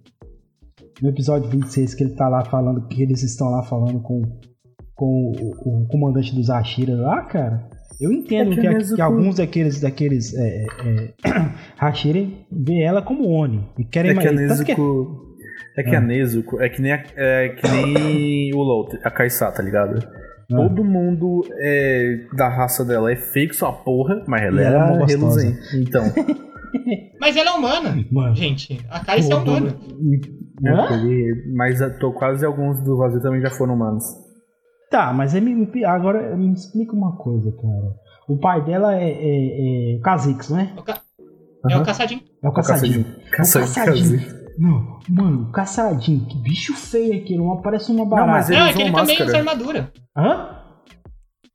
[1.03, 4.23] no episódio 26, que ele tá lá falando, que eles estão lá falando com,
[4.95, 5.33] com
[5.67, 7.69] o, o comandante dos Ashira lá, cara.
[8.01, 11.13] Eu entendo É que que, a que alguns daqueles, daqueles é, é,
[11.79, 13.67] Hashira vê ela como Oni.
[13.79, 14.61] E querem É que a mais.
[14.63, 15.27] que- Nezuko.
[15.77, 15.99] É que Ah.
[15.99, 19.99] a Nezuko é que nem, a- é que nem o Lout, a Kaisa, tá ligado?
[20.51, 20.57] Ah.
[20.57, 24.79] Todo mundo é, da raça dela é fake sua porra, mas ela E ela é
[24.85, 25.59] era uma reluzente.
[25.77, 26.05] Então.
[27.19, 28.05] Mas ela é humana.
[28.13, 28.35] Mano.
[28.37, 29.75] Gente, a Kai'Sa é humana.
[30.65, 30.87] Hã?
[31.55, 34.05] Mas tô quase alguns do vazio também já foram humanos.
[34.91, 37.95] Tá, mas me- agora me explica uma coisa, cara.
[38.29, 40.73] O pai dela é, é, é Kha'Zix, não é?
[40.77, 41.01] O ca-
[41.71, 42.23] É o caçadinho.
[42.43, 43.05] É o caçadinho.
[43.33, 43.75] Caçadinho.
[43.75, 44.19] caçadinho.
[44.21, 44.39] Caçadinho.
[44.59, 46.27] Não, mano, caçadinho.
[46.27, 47.39] Que bicho feio aquele.
[47.39, 48.31] Não parece uma barata.
[48.33, 49.07] mas Ele Não, é que ele máscara.
[49.19, 49.93] também usa armadura.
[50.17, 50.49] Hã?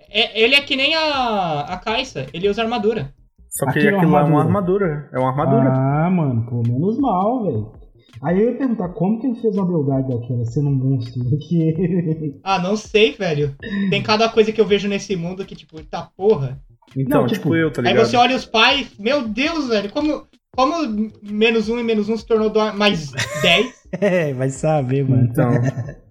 [0.09, 2.27] É- ele é que nem a, a Kai'Sa.
[2.33, 3.11] Ele usa armadura.
[3.49, 5.09] Só que Aquilo é aquilo uma é uma armadura.
[5.13, 5.69] É uma armadura.
[5.73, 7.71] Ah, mano, pô, menos mal, velho.
[8.21, 11.23] Aí eu ia perguntar como que ele fez uma beldade daquela sendo um monstro.
[11.39, 12.35] Que...
[12.43, 13.55] Ah, não sei, velho.
[13.89, 16.61] Tem cada coisa que eu vejo nesse mundo que, tipo, tá porra.
[16.95, 18.05] Então, Não, tipo, tipo, eu, tá Aí ligado?
[18.05, 20.23] você olha os pais, meu Deus, velho, como,
[20.55, 23.11] como menos um e menos um se tornou do- mais
[23.41, 23.73] 10?
[23.99, 25.23] é, vai saber, mano.
[25.29, 25.49] Então,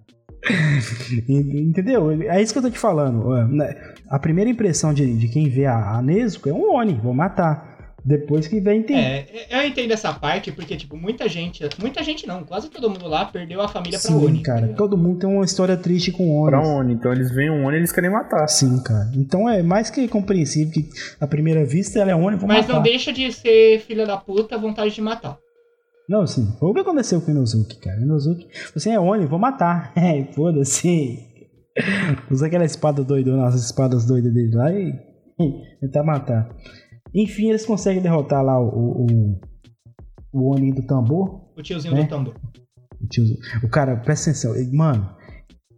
[1.29, 2.11] Entendeu?
[2.23, 3.29] É isso que eu tô te falando.
[3.47, 3.75] Né,
[4.09, 7.72] A primeira impressão de, de quem vê a, a Nezuko é um Oni, vou matar.
[8.05, 8.99] Depois que vem entender.
[8.99, 11.63] É, eu entendo essa parte, porque, tipo, muita gente.
[11.79, 14.39] Muita gente não, quase todo mundo lá perdeu a família pra Sim, Oni.
[14.39, 14.61] tá cara.
[14.61, 14.77] ligado?
[14.77, 16.49] Todo mundo tem uma história triste com Oni.
[16.51, 16.93] pra Oni.
[16.95, 18.45] Então eles veem um Oni e eles querem matar.
[18.47, 19.09] Sim, cara.
[19.15, 20.89] Então é mais que compreensível que
[21.19, 22.73] à primeira vista ela é Oni, vou Mas matar.
[22.73, 25.37] não deixa de ser filha da puta vontade de matar.
[26.09, 26.53] Não, sim.
[26.59, 27.97] Foi o que aconteceu com o Inozuki, cara.
[28.01, 29.93] O Inozuki, você é Oni, vou matar.
[29.95, 31.19] É, foda-se.
[32.29, 34.93] Usa aquela espada doidona, as espadas doidas dele lá e
[35.79, 36.49] tentar matar.
[37.13, 38.67] Enfim, eles conseguem derrotar lá o,
[39.05, 39.39] o,
[40.33, 41.49] o, Oni do tambor.
[41.55, 42.03] O tiozinho É?
[42.03, 42.35] do tambor.
[43.01, 44.53] O, tiozinho- o cara, presta atenção.
[44.73, 45.09] Mano,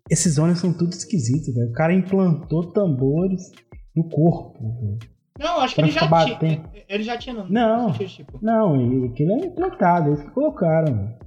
[0.09, 1.69] esses Onis são tudo esquisitos, velho.
[1.69, 3.51] O cara implantou tambores
[3.95, 4.97] no corpo.
[5.37, 6.35] Não, acho que ele já ficar tinha.
[6.35, 6.69] batendo.
[6.87, 7.35] Ele já tinha.
[7.35, 7.93] no- Não.
[7.93, 11.17] sentido, Tipo, Não, ele- aquilo é implantado, eles que colocaram.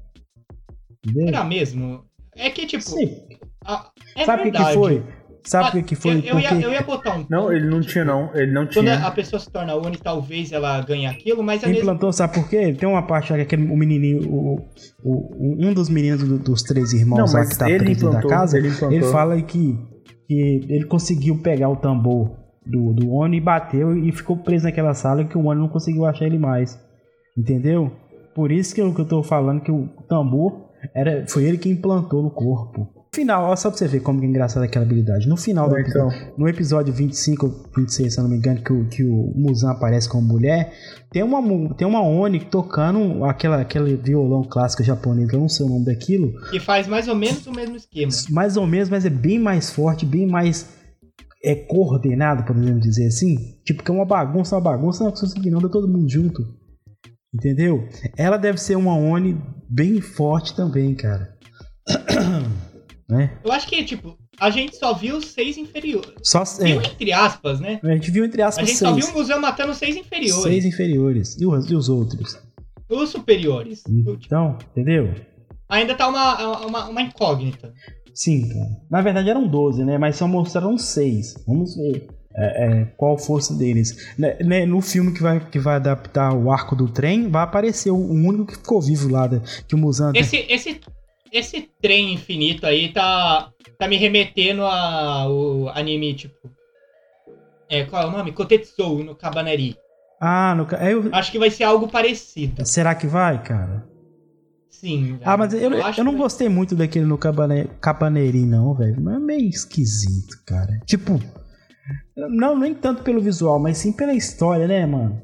[1.04, 1.28] Entendeu?
[1.28, 2.04] era mesmo?
[2.34, 2.82] É que, tipo.
[2.82, 3.26] Sim.
[3.64, 5.04] a- é Sabe o que, que foi?
[5.48, 6.12] Sabe o Ah, que, foi?
[6.18, 7.26] Eu, eu ia, Porque- eu ia botar um.
[7.30, 8.30] Não, ele não tinha, não.
[8.34, 9.06] Ele não Quando tinha.
[9.06, 11.84] a pessoa se torna Oni, talvez ela ganhe aquilo, mas é Ele mesmo.
[11.90, 12.72] implantou, sabe por quê?
[12.72, 14.56] Tem uma parte que aquele, o menininho, o,
[15.02, 18.04] o- um dos meninos do- dos três irmãos Não, lá que tá ele preso dentro
[18.10, 19.10] da implantou, casa, ele ele, implantou.
[19.10, 19.78] fala que,
[20.26, 24.92] que ele conseguiu pegar o tambor do, do Oni e bateu e ficou preso naquela
[24.92, 26.78] sala que o Oni não conseguiu achar ele mais.
[27.36, 27.90] Entendeu?
[28.34, 31.68] Por isso que eu, que eu tô falando que o tambor era, foi ele que
[31.68, 32.86] implantou no corpo.
[33.10, 35.26] No final, ó, só pra você ver como que é engraçada aquela habilidade.
[35.28, 36.08] No final do Ah, então.
[36.08, 39.32] episódio, no episódio 25 ou 26, se eu não me engano, que o, que o
[39.34, 40.72] Muzan aparece como mulher,
[41.10, 45.68] tem uma, tem uma Oni tocando aquela, aquele violão clássico japonês, eu não sei o
[45.68, 48.12] nome daquilo, Que faz mais ou menos o mesmo esquema.
[48.30, 50.68] mais ou menos, mas é bem mais forte, bem mais
[51.42, 53.36] é, coordenado, podemos dizer assim.
[53.64, 56.42] Tipo, que é uma bagunça, uma bagunça, não é que não, dá todo mundo junto.
[57.34, 57.86] Entendeu?
[58.16, 61.36] Ela deve ser uma Oni bem forte também, cara.
[63.08, 63.38] né?
[63.42, 66.12] Eu acho que, tipo, a gente só viu seis inferiores.
[66.22, 67.80] Só, Viu é, entre aspas, né?
[67.82, 69.04] a gente viu entre A aspas gente só seis.
[69.06, 70.42] viu o museu matando seis inferiores.
[70.42, 71.36] Seis inferiores.
[71.40, 72.38] E os, e os outros?
[72.88, 73.82] Os superiores.
[73.88, 75.14] Então, entendeu?
[75.68, 77.72] Ainda tá uma, uma, uma incógnita.
[78.14, 78.66] Sim, cara.
[78.90, 79.98] Na verdade eram 12, né?
[79.98, 81.34] Mas só mostraram seis.
[81.46, 84.14] Vamos ver é, é, qual a força deles.
[84.18, 87.90] Né, né, no filme que vai, que vai adaptar o arco do trem, vai aparecer
[87.90, 90.12] o, único que ficou vivo lá, da- que o Muzan...
[90.14, 90.80] Esse, esse,
[91.32, 96.50] esse trem infinito aí tá, tá me remetendo ao anime, tipo.
[97.70, 98.32] É, qual é o nome?
[98.32, 99.76] Kotetsou no Cabaneri.
[100.20, 102.64] Ah, no, é, eu- Acho que vai ser algo parecido.
[102.66, 103.86] será que vai, cara?
[104.70, 105.18] Sim.
[105.24, 109.00] Ah, mas eu, eu, acho não que- gostei muito daquele no Cabane- Capaneri, não, velho.
[109.00, 110.78] Mas é meio esquisito, cara.
[110.86, 111.20] Tipo,
[112.16, 115.20] não, nem tanto pelo visual, mas sim pela história, né, mano?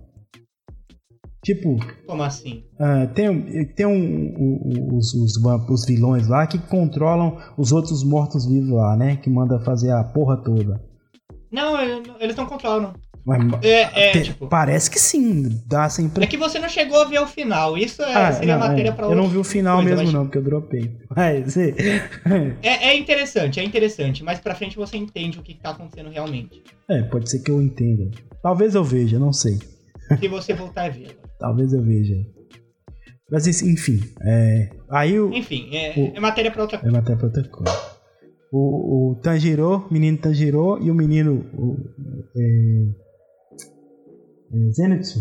[1.44, 1.76] Tipo,
[2.06, 2.64] Como assim?
[2.80, 8.70] ah, tem, tem um, um- os, os, os vilões lá que controlam os outros mortos-vivos
[8.70, 9.16] lá, né?
[9.16, 10.80] Que manda fazer a porra toda.
[11.52, 12.94] Não, ele- eles não controlam.
[13.26, 14.46] Mas, É, é, te- tipo.
[14.48, 17.76] Parece que sim, dá essa É que você não chegou a ver o final.
[17.76, 18.92] Isso é, Ah, seria não, matéria é.
[18.92, 20.96] pra Eu não vi o final coisa, mesmo, mas- não, porque eu dropei.
[21.14, 21.74] Mas, é,
[22.62, 24.22] É, é interessante, é interessante.
[24.24, 26.62] Mais pra frente você entende o que tá acontecendo realmente.
[26.88, 28.10] é, pode ser que eu entenda.
[28.42, 29.58] Talvez eu veja, não sei.
[30.20, 31.16] Se você voltar a ver.
[31.38, 32.14] Talvez eu veja.
[33.30, 35.32] Mas enfim, é, aí o.
[35.32, 36.96] Enfim, é, O- é matéria pra outra É coisa.
[36.96, 37.94] matéria pra outra coisa.
[38.52, 41.76] O, o Tanjiro, menino Tanjiro e o menino o,
[42.36, 42.86] é,
[44.52, 45.18] é, Zenitsu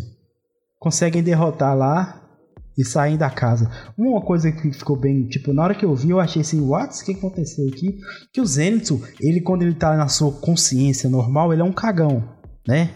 [0.79, 2.19] conseguem derrotar lá
[2.77, 3.71] e saem da casa.
[3.97, 7.01] Uma coisa que ficou bem, tipo, na hora que eu vi, eu achei assim, what?
[7.01, 7.99] O que aconteceu aqui?
[8.31, 12.23] Que o Zenitsu, ele quando ele tá na sua consciência normal, ele é um cagão,
[12.67, 12.91] né?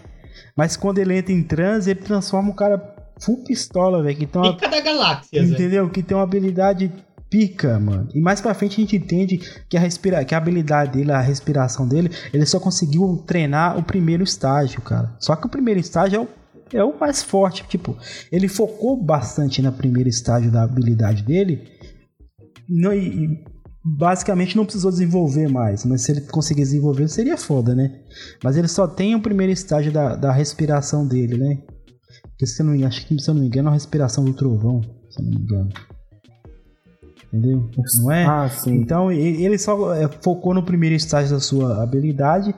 [0.56, 2.76] Mas quando ele entra em transe, ele transforma o cara
[3.20, 4.16] full pistola, velho.
[4.16, 5.42] Que tem uma Pica da galáxia.
[5.42, 5.88] Entendeu?
[5.90, 6.92] Que tem uma habilidade
[7.30, 8.08] pica, mano.
[8.14, 10.24] E mais pra frente a gente entende que a, respira...
[10.24, 15.14] que a habilidade dele, a respiração dele, ele só conseguiu treinar o primeiro estágio, cara.
[15.18, 16.28] Só que o primeiro estágio é o,
[16.80, 17.64] é o mais forte.
[17.68, 17.96] Tipo,
[18.32, 21.68] ele focou bastante no primeiro estágio da habilidade dele.
[22.68, 23.44] Não, e, e
[23.84, 25.84] basicamente não precisou desenvolver mais.
[25.84, 28.00] Mas se ele conseguir desenvolver, seria foda, né?
[28.42, 31.58] Mas ele só tem o primeiro estágio da, da respiração dele, né?
[32.38, 33.74] Porque se eu não me engano, acho que se eu não me engano é a
[33.74, 35.68] respiração do trovão, se eu não me engano.
[37.26, 37.68] Entendeu?
[37.96, 38.24] Não é?
[38.24, 38.76] Ah, sim.
[38.76, 42.54] Então ele só é, focou no primeiro estágio da sua habilidade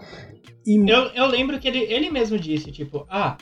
[0.67, 3.39] e Eu, eu lembro que ele, ele mesmo disse, tipo, ah,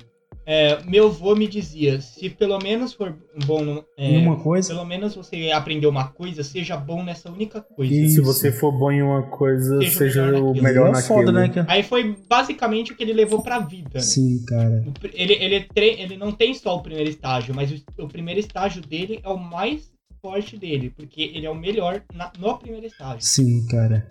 [0.50, 4.72] é, meu avô me dizia, se pelo menos for bom é, em uma coisa.
[4.72, 7.92] pelo menos você aprender uma coisa, seja bom nessa única coisa.
[7.92, 10.64] E- Se você for bom em uma coisa, Seja o seja melhor o naquilo.
[10.64, 11.06] melhor é naquilo.
[11.18, 11.66] foda, né?
[11.68, 13.90] Aí foi basicamente o que ele levou pra vida.
[13.94, 14.00] né?
[14.00, 14.84] Sim, cara.
[15.12, 18.80] Ele, ele, tre- ele não tem só o primeiro estágio, mas o, o primeiro estágio
[18.80, 23.20] dele é o mais forte dele, porque ele é o melhor na- no primeiro estágio.
[23.20, 24.10] Sim, cara.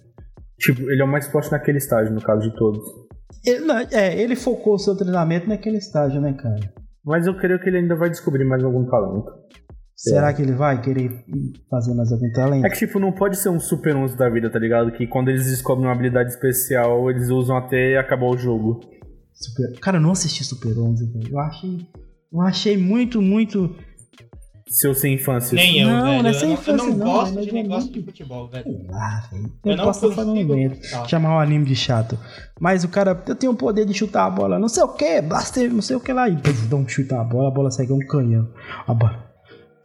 [0.60, 2.84] Tipo, ele é o mais forte naquele estágio, no caso de todos.
[3.46, 6.60] Ele, é, ele focou o seu treinamento naquele estágio, né, cara?
[7.06, 9.32] Mas eu creio que ele ainda vai descobrir mais algum talento.
[9.96, 11.24] Será que ele vai querer
[11.70, 12.66] fazer mais algum talento?
[12.66, 14.92] É que, tipo, não pode ser um Super 11 da vida, tá ligado?
[14.92, 18.80] Que quando eles descobrem uma habilidade especial, eles usam até acabar o jogo.
[19.34, 21.32] Super- Cara, eu não assisti Super 11, velho.
[21.34, 21.78] Eu achei,
[22.32, 23.76] eu achei muito, muito.
[24.70, 25.56] Seu sem infância.
[25.56, 26.24] Nem eu, Não, velho.
[26.24, 28.48] não é sem não, eu infância, não não, gosto mas de é negócio de futebol,
[28.50, 28.86] velho.
[28.90, 29.52] Lá, velho.
[29.64, 30.54] Eu, Eu, não posso consigo.
[31.08, 32.20] Chamar o anime de chato.
[32.60, 35.22] Mas o cara, eu tenho o poder de chutar a bola, não sei o que,
[35.22, 36.28] blaster, não sei o que lá.
[36.28, 38.50] E puf, dá um chute na bola, a bola segue um canhão.
[38.86, 39.26] A bola.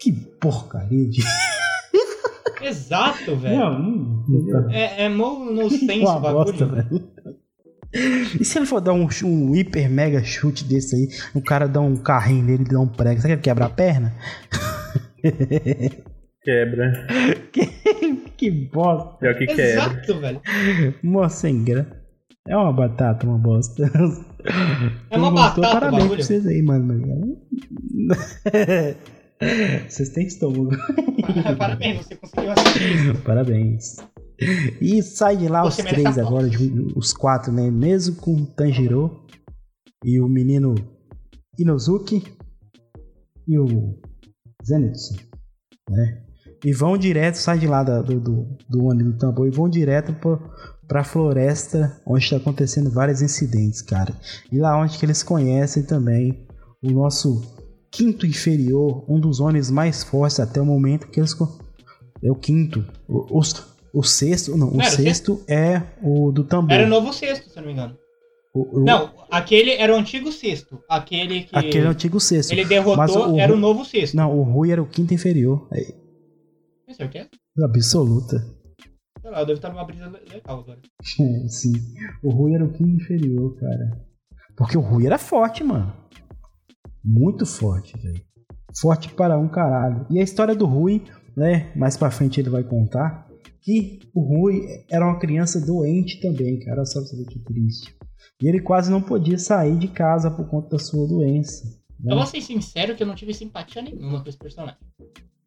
[0.01, 1.23] Que porcaria de.
[2.61, 3.59] Exato, velho.
[3.59, 3.79] Não,
[4.29, 4.71] não?
[4.71, 6.45] É, é mo no senso Uma o bagulho.
[6.45, 7.09] bosta, velho.
[8.41, 11.79] E se ele for dar um, um hiper mega chute desse aí, o cara dá
[11.81, 14.15] um carrinho nele e dá um prego, será que ele quebra a perna?
[16.43, 17.07] Quebra.
[18.37, 19.17] que bosta.
[19.19, 19.63] Pior que quebra.
[19.63, 20.41] Exato, velho.
[21.03, 21.87] Mó sem gra.
[22.49, 23.85] É uma batata, uma bosta.
[25.11, 25.63] É uma gostou?
[25.63, 27.39] batata Parabéns pra vocês aí, mano.
[29.89, 30.71] Vocês têm estômago.
[31.59, 33.23] Parabéns, você conseguiu assistir isso.
[33.23, 33.97] Parabéns.
[34.81, 37.69] E sai de lá Você os três agora, ju- os quatro, né?
[37.71, 39.27] Mesmo com o Tanjiro
[40.05, 40.75] e o menino
[41.59, 42.23] Inozuki
[43.49, 43.99] e o
[44.65, 45.15] Zenitsu,
[45.91, 46.23] né?
[46.65, 50.13] E vão direto, sai de lá do, do, do ônibus do tambor e vão direto
[50.15, 50.39] pra,
[50.87, 54.15] pra floresta onde está acontecendo vários incidentes, cara.
[54.51, 56.47] E lá onde que eles conhecem também
[56.83, 57.43] o nosso
[57.91, 61.35] quinto inferior, um dos ônibus mais fortes até o momento que eles.
[62.23, 62.85] É o quinto.
[63.09, 66.73] O, os- o sexto, não, o Não, era o sexto é o do tambor.
[66.73, 67.97] Era o novo sexto, se não me engano.
[68.55, 70.79] O- o- Não, aquele era o antigo sexto.
[70.89, 72.53] Aquele que Aquele é antigo sexto.
[72.53, 74.15] ele derrotou o- era o novo sexto.
[74.15, 75.67] Não, o Rui era o quinto inferior.
[75.73, 75.81] É
[76.87, 77.29] Tem certeza?
[77.65, 78.45] absoluta.
[79.23, 80.81] Sei lá, eu devo estar numa brisa le- legal agora.
[81.49, 81.73] Sim.
[82.23, 84.05] O Rui era o quinto inferior, cara.
[84.57, 85.93] Porque o Rui era forte, mano.
[87.05, 88.21] Muito forte, velho.
[88.81, 90.07] Forte para um caralho.
[90.11, 91.03] E a história do Rui,
[91.37, 91.73] né?
[91.75, 93.27] Mais pra frente ele vai contar.
[93.63, 96.85] Que o Rui era uma criança doente também, cara.
[96.85, 97.95] Só pra você ver que triste.
[98.43, 101.65] E ele quase não podia sair de casa por conta da sua doença.
[102.01, 102.13] né?
[102.13, 104.77] Eu vou ser sincero que eu não tive simpatia nenhuma com esse personagem.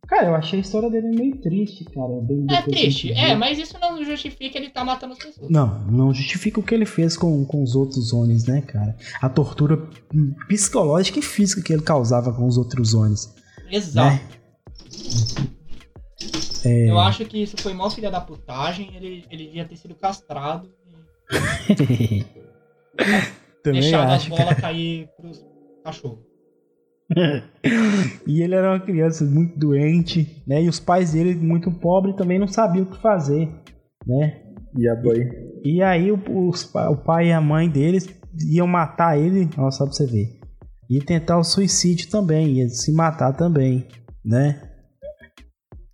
[0.08, 2.22] Cara, eu achei a história dele meio triste, cara.
[2.22, 3.38] Bem É que a triste, gente é, viu.
[3.40, 5.50] mas isso não justifica ele estar matando as pessoas.
[5.50, 8.96] Não, não justifica o que ele fez com, com os outros Onis, né, cara?
[9.20, 9.78] A tortura
[10.48, 13.34] psicológica e física que ele causava com os outros Onis,
[13.70, 14.16] Exato.
[14.16, 14.22] né?
[16.66, 16.90] É.
[16.90, 20.70] Eu acho que isso foi mó filha da putagem, ele, ele devia ter sido castrado
[21.70, 22.26] e
[23.64, 24.30] Também deixado as acho.
[24.30, 24.44] cara.
[24.44, 25.46] bolas cair pros
[25.84, 26.20] cachorros.
[28.28, 30.64] E ele era uma criança muito doente, né?
[30.64, 33.48] E os pais dele, muito pobres, também não sabiam o que fazer,
[34.06, 34.42] né?
[34.76, 35.30] E a boy.
[35.64, 38.08] E aí o, o pai e a mãe deles
[38.50, 40.40] iam matar ele, ó, só pra você ver.
[40.90, 43.88] E tentar o suicídio também, ia se matar também,
[44.24, 44.62] né?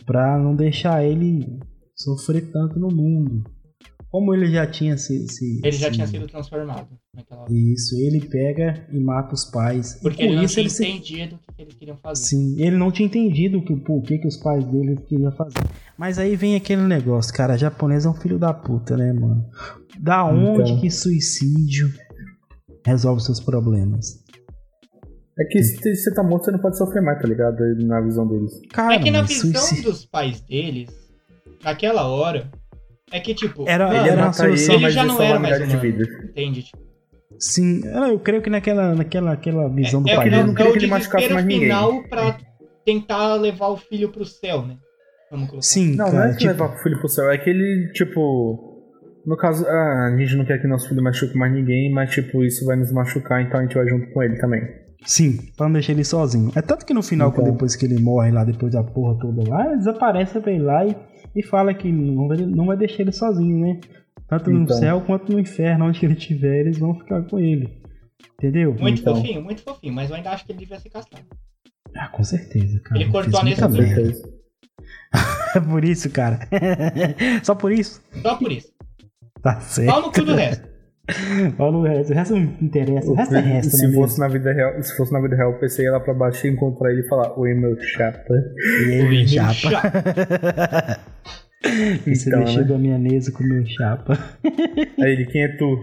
[0.05, 1.59] Pra não deixar ele
[1.95, 3.43] sofrer tanto no mundo.
[4.09, 5.25] Como ele já tinha se.
[5.29, 7.45] se- Ele já se- tinha sido transformado naquela.
[7.49, 9.97] Isso, ele pega e mata os pais.
[10.01, 12.23] Porque ele por não isso tinha ele se entendido o que eles queriam fazer.
[12.25, 15.63] Sim, ele não tinha entendido o que, por que, que os pais dele queriam fazer.
[15.97, 19.45] Mas aí vem aquele negócio, cara, japonês é um filho da puta, né, mano?
[19.97, 20.81] Da onde Então.
[20.81, 21.89] que suicídio
[22.85, 24.20] resolve seus problemas?
[25.41, 27.57] É que se você tá morto, você não pode sofrer mais, tá ligado?
[27.85, 28.51] Na visão deles.
[28.73, 29.91] Cara, É que na mas visão suicídio...
[29.91, 30.89] dos pais deles,
[31.63, 32.51] naquela hora,
[33.11, 34.75] é que tipo, Era- mano, ele era uma solução.
[34.75, 36.05] Ele mas já não era mais milhares de humano.
[36.07, 36.29] vidas.
[36.29, 36.63] entende?
[36.63, 36.81] Tipo,
[37.39, 40.55] Sim, eu creio que naquela, naquela aquela visão do é, pai é, não dele.
[40.55, 41.61] queria é o que ele machucasse mais ninguém.
[41.69, 42.37] final pra
[42.85, 44.75] tentar levar o filho pro céu, né?
[45.31, 45.65] Vamos colocar.
[45.65, 47.91] Sim, Não, não cara, é que tipo, levar o filho pro céu, é que ele,
[47.93, 48.67] tipo.
[49.25, 52.43] No caso, ah, a gente não quer que nosso filho machuque mais ninguém, mas, tipo,
[52.43, 54.61] isso vai nos machucar, então a gente vai junto com ele também.
[55.05, 56.51] Sim, pra não deixar ele sozinho.
[56.55, 57.43] É tanto que no final, Então.
[57.43, 60.63] quando depois que ele morre lá, depois da porra toda lá, eles aparecem pra ele
[60.63, 60.95] lá e,
[61.35, 63.79] e fala que não vai, não vai deixar ele sozinho, né?
[64.27, 64.77] Tanto no Então.
[64.77, 67.81] céu quanto no inferno, onde que ele estiver, eles vão ficar com ele.
[68.37, 68.73] Entendeu?
[68.79, 69.15] Muito Então.
[69.15, 71.25] fofinho, muito fofinho, mas eu ainda acho que ele devia ser castrado.
[71.95, 73.01] Ah, com certeza, cara.
[73.01, 73.61] Ele cortou a nesse.
[75.53, 76.39] É por isso, cara.
[77.43, 78.01] Só por isso?
[78.21, 78.71] Só por isso.
[79.41, 79.89] Tá certo.
[79.91, 80.70] Pau no cu do resto.
[81.59, 82.11] Olha o resto.
[82.11, 83.09] O resto não interessa.
[83.11, 83.93] O resto é resto, se né?
[83.93, 86.49] fosse na vida real, se fosse na vida real, PC ia lá pra baixo e
[86.51, 88.33] encontrar ele e falar, oi meu chapa.
[88.87, 89.53] E aí, meu Oi, chapa.
[89.53, 90.99] chapa.
[92.05, 92.67] Você Então, mexeu né?
[92.67, 94.17] com a minha mesa com o meu chapa.
[94.99, 95.77] Aí ele, quem é tu?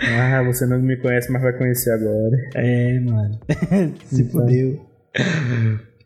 [0.00, 2.36] Ah, você não me conhece, mas vai conhecer agora.
[2.54, 3.38] É, mano.
[4.06, 4.40] Se Então.
[4.42, 4.80] fodeu.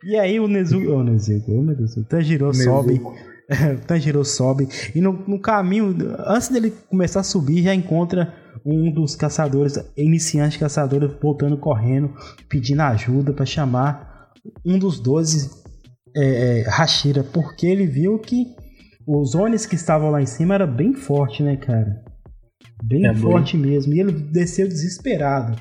[0.02, 0.92] E aí o Nezuko.
[0.92, 1.94] Ô, Nezuko, oh, meu Deus.
[1.98, 2.64] O Tanjiro Nezuko.
[2.64, 3.00] sobe.
[3.02, 4.66] o Tanjiro sobe.
[4.94, 5.94] E no, no caminho,
[6.26, 8.32] antes dele começar a subir, já encontra
[8.64, 12.14] um dos caçadores, iniciantes caçadores, voltando correndo,
[12.48, 14.30] pedindo ajuda pra chamar
[14.64, 15.50] um dos doze
[16.14, 18.54] é, é, Hashira, porque ele viu que
[19.06, 22.02] os Onis que estavam lá em cima era bem forte, né, cara?
[22.82, 23.92] Bem É, forte mesmo.
[23.92, 25.60] E ele desceu desesperado.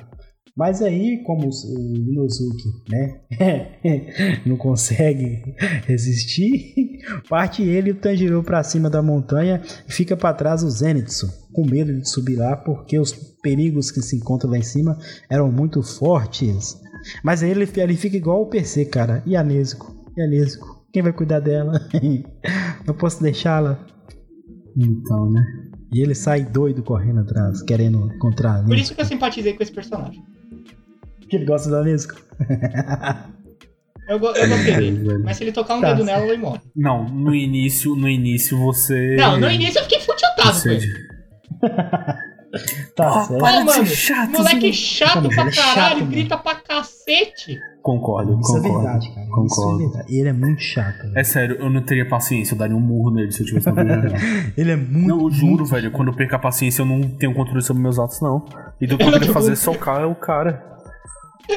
[0.54, 3.22] Mas aí, como o Inosuke, né,
[4.44, 5.42] não consegue
[5.86, 6.74] resistir,
[7.28, 11.26] parte ele e o Tanjiro pra cima da montanha e fica pra trás o Zenitsu,
[11.54, 13.12] com medo de subir lá, porque os
[13.42, 14.98] perigos que se encontram lá em cima
[15.30, 16.78] eram muito fortes.
[17.24, 19.22] Mas aí ele, ele fica igual o PC, cara.
[19.26, 20.04] E a Nezuko?
[20.16, 20.86] E a Nezuko?
[20.92, 21.72] Quem vai cuidar dela?
[22.86, 23.84] não posso deixá-la.
[24.76, 25.42] Então, né?
[25.92, 29.62] E ele sai doido correndo atrás, querendo encontrar a Por isso que eu simpatizei com
[29.62, 30.22] esse personagem.
[31.32, 32.14] Que ele gosta da Nezuko.
[34.08, 35.18] Eu, go- eu gostei dele.
[35.24, 35.92] Mas se ele tocar um Tá.
[35.94, 36.60] dedo nela, ele morre.
[36.76, 39.14] Não, no início, no início você.
[39.16, 40.86] Não, no início eu fiquei futiltado com Você- ele.
[42.94, 43.40] Tá Oh, certo.
[43.40, 46.06] para Ô, de ser mano, chato, moleque chato pra é caralho, chato, mano.
[46.10, 47.58] grita pra cacete.
[47.80, 48.82] Concordo, Isso é concordo.
[48.82, 49.26] verdade, cara.
[49.28, 49.46] Concordo.
[49.46, 50.14] Isso é verdade.
[50.18, 50.98] Ele é muito chato.
[50.98, 51.18] velho.
[51.18, 53.70] É sério, eu não teria paciência, eu daria um murro nele se eu tivesse.
[54.58, 55.08] Ele é muito.
[55.08, 57.82] Não, eu juro, muito- velho, quando eu perco a paciência eu não tenho controle sobre
[57.82, 58.44] meus atos, não.
[58.78, 60.71] E do que eu queria não- fazer é socar é o cara.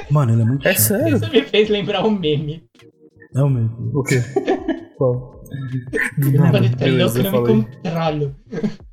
[0.10, 0.84] Mano, ele é muito É chato.
[0.88, 1.16] sério.
[1.18, 2.64] Isso me fez lembrar um meme.
[3.34, 3.96] Não, meu Deus.
[3.96, 4.22] O quê?
[4.98, 5.44] Qual?
[6.18, 8.36] Do Não, ele tá Beleza, louco, eu não me controlo.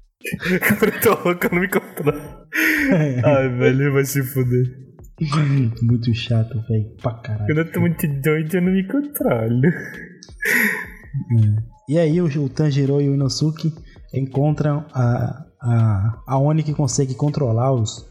[0.54, 2.16] Eu tô louco, eu não me controlo.
[3.24, 4.64] Ai, velho, ele vai se fuder.
[5.82, 6.94] muito chato, velho.
[7.02, 7.46] Pra caralho.
[7.46, 9.62] Quando eu tô muito doido, eu não me controlo.
[11.88, 13.72] E aí o, o Tanjiro e o Inosuke
[14.14, 18.08] encontram a, a, a Oni que consegue controlar os,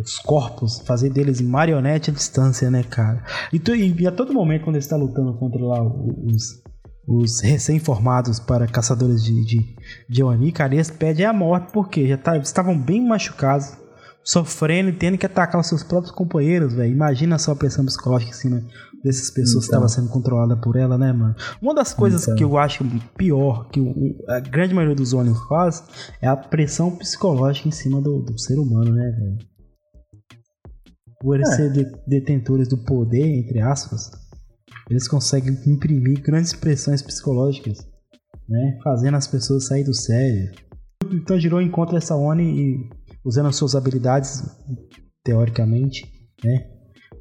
[0.00, 3.22] os corpos, fazer deles marionete à distância, né, cara?
[3.52, 6.62] E, tu- e- a todo momento, quando ele está lutando contra lá os,
[7.06, 9.76] os recém-formados para caçadores de, de,
[10.08, 13.76] de Oni, cara, eles pedem a morte porque já tá, estavam bem machucados,
[14.22, 16.92] sofrendo e tendo que atacar os seus próprios companheiros, velho.
[16.92, 18.62] Imagina só a pressão psicológica em cima
[19.02, 19.78] dessas pessoas que Então.
[19.84, 21.34] estavam sendo controladas por ela, né, mano?
[21.60, 22.34] Uma das coisas Então.
[22.36, 22.84] que eu acho
[23.16, 25.82] pior que o- a grande maioria dos Oni faz
[26.20, 29.38] é a pressão psicológica em cima do, do ser humano, né, velho?
[31.20, 31.68] Por eles É.
[32.06, 34.10] detentores do poder, entre aspas,
[34.88, 37.86] eles conseguem imprimir grandes pressões psicológicas,
[38.48, 38.78] né?
[38.82, 40.50] Fazendo as pessoas sair do sério.
[41.04, 42.90] O Tanjiro encontra essa Oni e
[43.24, 44.42] usando as suas habilidades,
[45.22, 46.10] teoricamente,
[46.44, 46.66] né?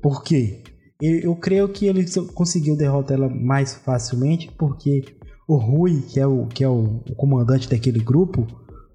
[0.02, 0.64] Por quê?
[1.02, 5.02] Eu, eu creio que ele conseguiu derrotar ela mais facilmente porque
[5.48, 8.48] o Rui, que é o, que é o, o comandante daquele grupo,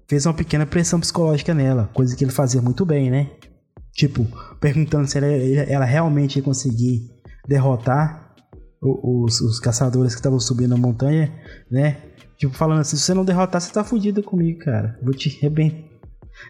[0.09, 3.31] fez uma pequena pressão psicológica nela, coisa que ele fazia muito bem, né?
[3.95, 4.27] Tipo,
[4.59, 7.09] perguntando se ela, ela realmente ia conseguir
[7.47, 8.35] derrotar
[8.81, 11.33] os, os caçadores que estavam subindo a montanha,
[11.71, 11.97] né?
[12.37, 14.99] Tipo, falando assim, se você não derrotar, você tá fudido comigo, cara.
[15.01, 15.85] Vou te rebentar.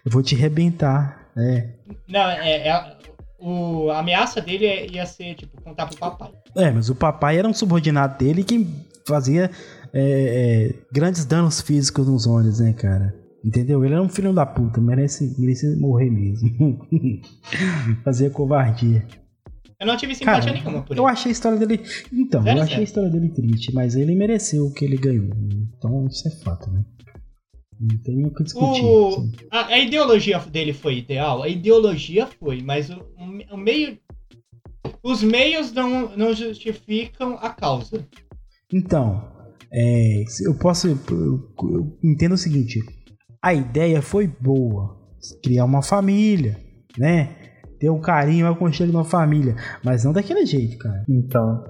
[0.03, 1.75] Eu vou te rebentar, né?
[2.09, 2.97] Não, é, é
[3.39, 6.31] o, a ameaça dele é, ia ser, tipo, contar pro papai.
[6.57, 8.67] É, mas o papai era um subordinado dele que
[9.07, 9.51] fazia
[9.93, 13.13] é, é, grandes danos físicos nos olhos, né, cara?
[13.45, 13.85] Entendeu?
[13.85, 16.49] Ele era um filho da puta, merece, merece morrer mesmo.
[18.03, 19.05] Fazia covardia.
[19.79, 20.99] Eu não tive simpatia Cara, nenhuma por ele.
[20.99, 21.83] Eu achei a história dele.
[22.11, 25.29] Então, zero, eu achei a história dele triste, mas ele mereceu o que ele ganhou.
[25.77, 26.83] Então isso é fato, né?
[27.79, 28.83] Não tem nem o que discutir.
[28.83, 29.29] O...
[29.51, 31.43] A, a, ideologia dele foi ideal?
[31.43, 33.05] A ideologia foi, mas o,
[33.51, 33.99] o meio.
[35.03, 38.07] Os meios não, não justificam a causa.
[38.73, 39.23] Então,
[39.71, 40.87] é, eu posso.
[40.87, 40.97] Eu,
[41.61, 42.81] eu entendo o seguinte:
[43.45, 44.97] a ideia foi boa.
[45.43, 46.57] Criar uma família,
[46.97, 47.29] né?
[47.79, 49.55] Ter um carinho, um aconchego uma família.
[49.83, 51.03] Mas não daquele jeito, cara.
[51.07, 51.63] Então.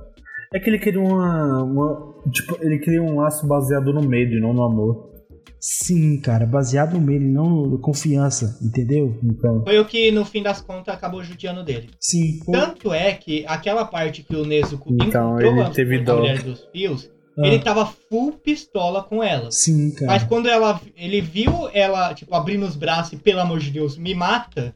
[0.54, 2.16] É que ele queria uma, uma.
[2.32, 5.12] Tipo, ele queria um laço baseado no medo e não no amor.
[5.60, 9.20] Sim, cara, baseado no medo e não na confiança, entendeu?
[9.22, 9.64] Então.
[9.66, 11.90] Foi o que, no fim das contas, acabou judiando dele.
[12.00, 12.40] Sim.
[12.46, 12.54] Foi...
[12.54, 16.64] Tanto é que aquela parte que o Nezuko então, encontrou ele teve a mulher dos
[16.72, 17.46] fios, ah.
[17.46, 19.52] Ele tava full pistola com ela.
[19.52, 20.08] Sim, cara.
[20.08, 23.98] Mas quando ela, ele viu ela, tipo, abrindo os braços e, pelo amor de Deus,
[23.98, 24.74] me mata,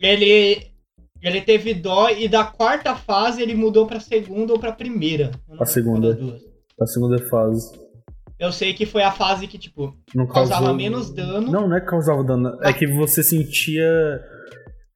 [0.00, 0.68] ele,
[1.20, 5.32] ele teve dó e da quarta fase ele mudou pra segunda ou pra primeira.
[5.58, 6.16] A segunda.
[6.80, 7.82] A segunda fase.
[8.38, 10.76] Eu sei que foi a fase que, tipo, não causava causou...
[10.76, 11.50] menos dano.
[11.50, 12.56] Não, não é que causava dano.
[12.62, 13.84] É que você sentia.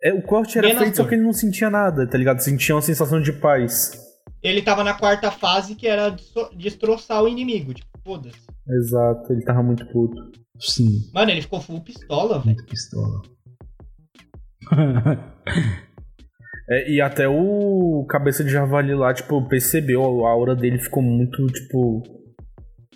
[0.03, 1.03] É, o corte era Menos feito, dor.
[1.03, 2.39] só que ele não sentia nada, tá ligado?
[2.39, 4.08] Sentia uma sensação de paz
[4.43, 6.15] ele tava na quarta fase que era
[6.57, 7.75] destroçar o inimigo.
[7.75, 8.47] Tipo, foda-se.
[8.69, 10.31] Exato, ele tava muito puto.
[10.59, 11.11] Sim.
[11.13, 12.47] Mano, ele ficou full pistola, velho.
[12.47, 13.23] Muito pistola.
[16.69, 21.47] é, e até o cabeça de javali lá, tipo, percebeu, a aura dele ficou muito,
[21.47, 22.03] tipo.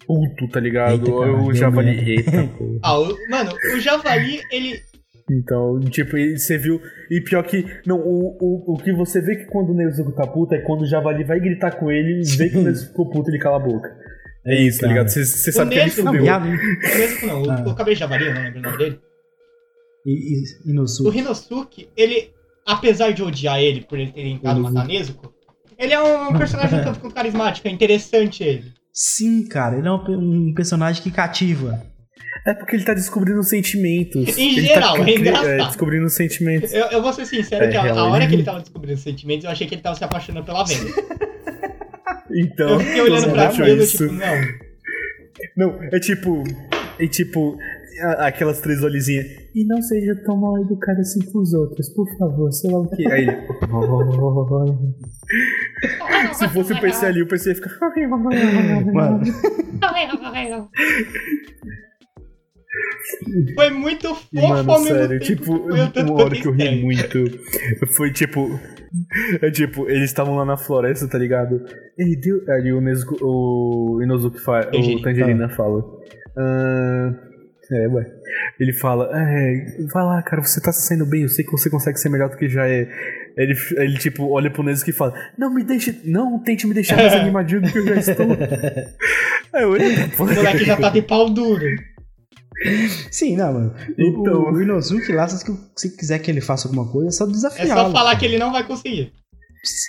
[0.05, 1.07] Puto, tá ligado?
[1.07, 2.11] Eita, o javali.
[2.11, 2.51] Eita,
[2.83, 4.83] ah, o, mano, o javali, ele
[5.31, 6.81] então, tipo, você viu.
[7.11, 7.65] E pior que.
[7.87, 10.83] Não, o, o, o que você vê que quando o Nezuko tá puto é quando
[10.83, 13.57] o Javali vai gritar com ele e vê que o Nezuko ficou puto, ele cala
[13.57, 13.97] a boca.
[14.45, 15.09] É isso, tá ligado?
[15.09, 16.25] Você sabe que ele fudeu.
[16.25, 17.65] Não, o Nezuko não, ah.
[17.67, 19.01] o, o cabelo de Javali, eu não lembro o nome dele.
[20.05, 21.09] E, e, Inosuke.
[21.09, 22.31] O Rinosuke, ele.
[22.65, 24.71] Apesar de odiar ele por ele ter tentado uhum.
[24.71, 25.33] matar Nezuko,
[25.79, 28.73] ele é um personagem tanto quanto carismático, é interessante ele.
[28.93, 31.83] Sim, cara, ele é um, um personagem que cativa.
[32.45, 34.37] É porque ele tá descobrindo sentimentos.
[34.37, 35.49] Em ele tá geral, tá, é engraçado.
[35.49, 36.73] É, descobrindo sentimentos.
[36.73, 39.45] Eu, eu vou ser sincero é, que a, a, hora que ele tava descobrindo sentimentos,
[39.45, 40.91] eu achei que ele tava se apaixonando pela Venda.
[42.35, 42.71] então.
[42.71, 44.63] Eu fiquei olhando pra aquilo, tipo, não.
[45.57, 46.43] Não, é tipo.
[46.99, 47.57] É tipo.
[48.19, 49.07] Aquelas três olhinhas.
[49.55, 52.89] E não seja tão mal educado assim com os outros, por favor, sei lá o
[52.89, 53.07] que.
[53.07, 53.37] Aí ele.
[56.35, 57.71] Se fosse o PC ali, o PC ia ficar.
[58.93, 59.23] Mano.
[63.55, 67.19] Foi muito fofo Mano, sério, tipo, uma hora que eu ri muito.
[67.95, 68.59] Foi tipo.
[69.41, 71.65] É tipo, eles estavam lá na floresta, tá ligado?
[71.99, 72.43] E deu.
[72.49, 74.71] Ali o, Nezuko, o Inozuki fala.
[74.75, 75.79] O Tangerina fala.
[76.37, 77.33] Uh,
[77.71, 78.07] é, ué.
[78.61, 81.71] Ele fala, é, vai lá, cara, você tá se saindo bem, eu sei que você
[81.71, 82.87] consegue ser melhor do que já é.
[83.37, 86.97] Ele, ele tipo, olha pro Nezuko e fala, não me deixe, não tente me deixar
[86.97, 88.27] mais animadinho do que eu já estou.
[89.55, 89.85] é, olha,
[90.19, 91.65] o moleque já tá de pau duro.
[93.11, 93.75] Sim, não, mano.
[93.99, 94.43] Então...
[94.43, 95.45] O, o Inozuki lá, se
[95.77, 97.67] você quiser que ele faça alguma coisa, é só desafiar.
[97.67, 99.13] É só falar que ele não vai conseguir.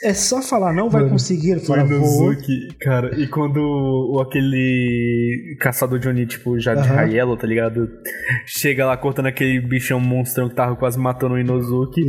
[0.03, 1.59] É só falar, não vai Mano, conseguir.
[1.59, 7.35] Fala, o Inozuki, cara, e quando o, aquele caçador de Oni, tipo, já de Raiello,
[7.35, 7.89] tá ligado?
[8.45, 12.07] Chega lá cortando aquele bichão monstrão que tava quase matando o Inozuki.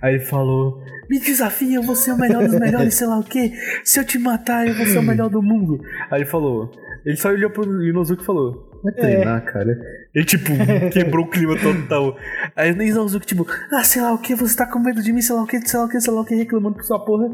[0.00, 0.80] aí ele falou:
[1.10, 3.52] Me desafia, eu vou ser o melhor dos melhores, sei lá o quê.
[3.82, 5.80] Se eu te matar, eu vou ser o melhor do mundo.
[6.08, 6.70] Aí ele falou:
[7.04, 9.40] Ele só olhou pro Inozuki e falou: Vai treinar, é.
[9.40, 9.76] cara.
[10.14, 10.52] Ele, tipo,
[10.92, 12.16] quebrou o clima total.
[12.54, 15.20] Aí o Izazuki, tipo, ah, sei lá o que, você tá com medo de mim,
[15.20, 17.04] sei lá o que, sei lá o que, sei lá o que, reclamando por sua
[17.04, 17.26] porra.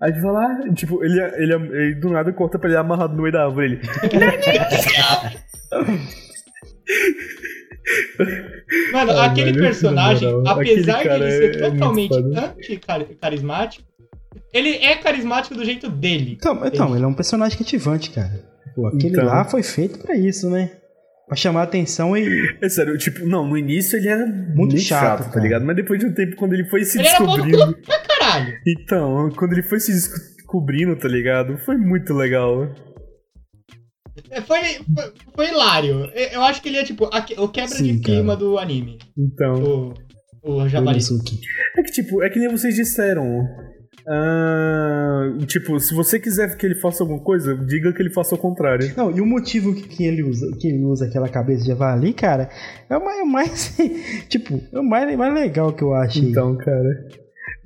[0.00, 3.20] Aí ele vai lá, tipo, ele, ele, ele, do nada corta pra ele amarrado no
[3.20, 3.66] meio da árvore.
[3.66, 3.80] Ele.
[8.92, 13.84] Mano, ah, aquele mano, personagem, apesar de ele ser é totalmente anti-carismático,
[14.52, 16.36] ele é carismático do jeito dele.
[16.38, 18.44] Então, então ele é um personagem cativante, cara.
[18.74, 19.24] Pô, aquele então...
[19.24, 20.70] lá foi feito para isso, né?
[21.26, 22.56] Pra chamar atenção e.
[22.60, 25.64] É sério, tipo, não, no início ele era muito, muito chato, chato tá ligado?
[25.64, 27.62] Mas depois de um tempo, quando ele foi se ele descobrindo.
[27.62, 28.54] Era pra caralho.
[28.66, 31.58] Então, quando ele foi se descobrindo, tá ligado?
[31.58, 32.74] Foi muito legal.
[34.30, 36.10] É, Foi, foi, foi hilário.
[36.32, 38.36] Eu acho que ele é tipo a o quebra Sim, de clima cara.
[38.36, 38.98] do anime.
[39.16, 39.94] Então.
[40.42, 40.98] O, o Javali.
[40.98, 41.38] Inosuke.
[41.76, 43.24] É que, tipo, é que nem vocês disseram.
[44.10, 48.38] Ah, tipo, se você quiser que ele faça alguma coisa, diga que ele faça o
[48.38, 48.90] contrário.
[48.96, 52.14] Não, e o motivo que, que ele usa, que ele usa aquela cabeça de javali,
[52.14, 52.48] cara,
[52.88, 53.76] é o mais, é mais
[54.28, 56.22] tipo, é o mais, mais legal que eu achei.
[56.22, 57.06] Então, cara.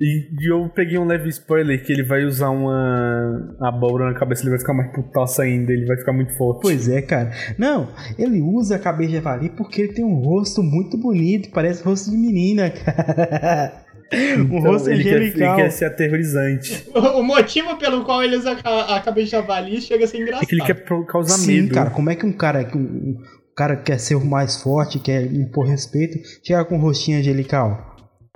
[0.03, 4.43] E, e eu peguei um leve spoiler que ele vai usar uma abóbora na cabeça,
[4.43, 6.59] ele vai ficar mais putaça ainda, ele vai ficar muito forte.
[6.61, 7.31] Pois é, cara.
[7.57, 7.87] Não,
[8.19, 12.11] ele usa a cabeça de javali porque ele tem um rosto muito bonito, parece rosto
[12.11, 13.81] de menina, cara.
[14.13, 15.55] Um Então, rosto ele quer, ele angelical.
[15.55, 16.85] quer ser aterrorizante.
[16.93, 20.43] O, motivo pelo qual ele usa a, a cabeça de javali chega a ser engraçado.
[20.43, 21.73] É que ele quer causar Sim, medo.
[21.73, 23.17] cara, como é que um cara que um, um
[23.55, 27.92] cara que quer ser o mais forte, quer impor respeito, chega com um rostinho angelical?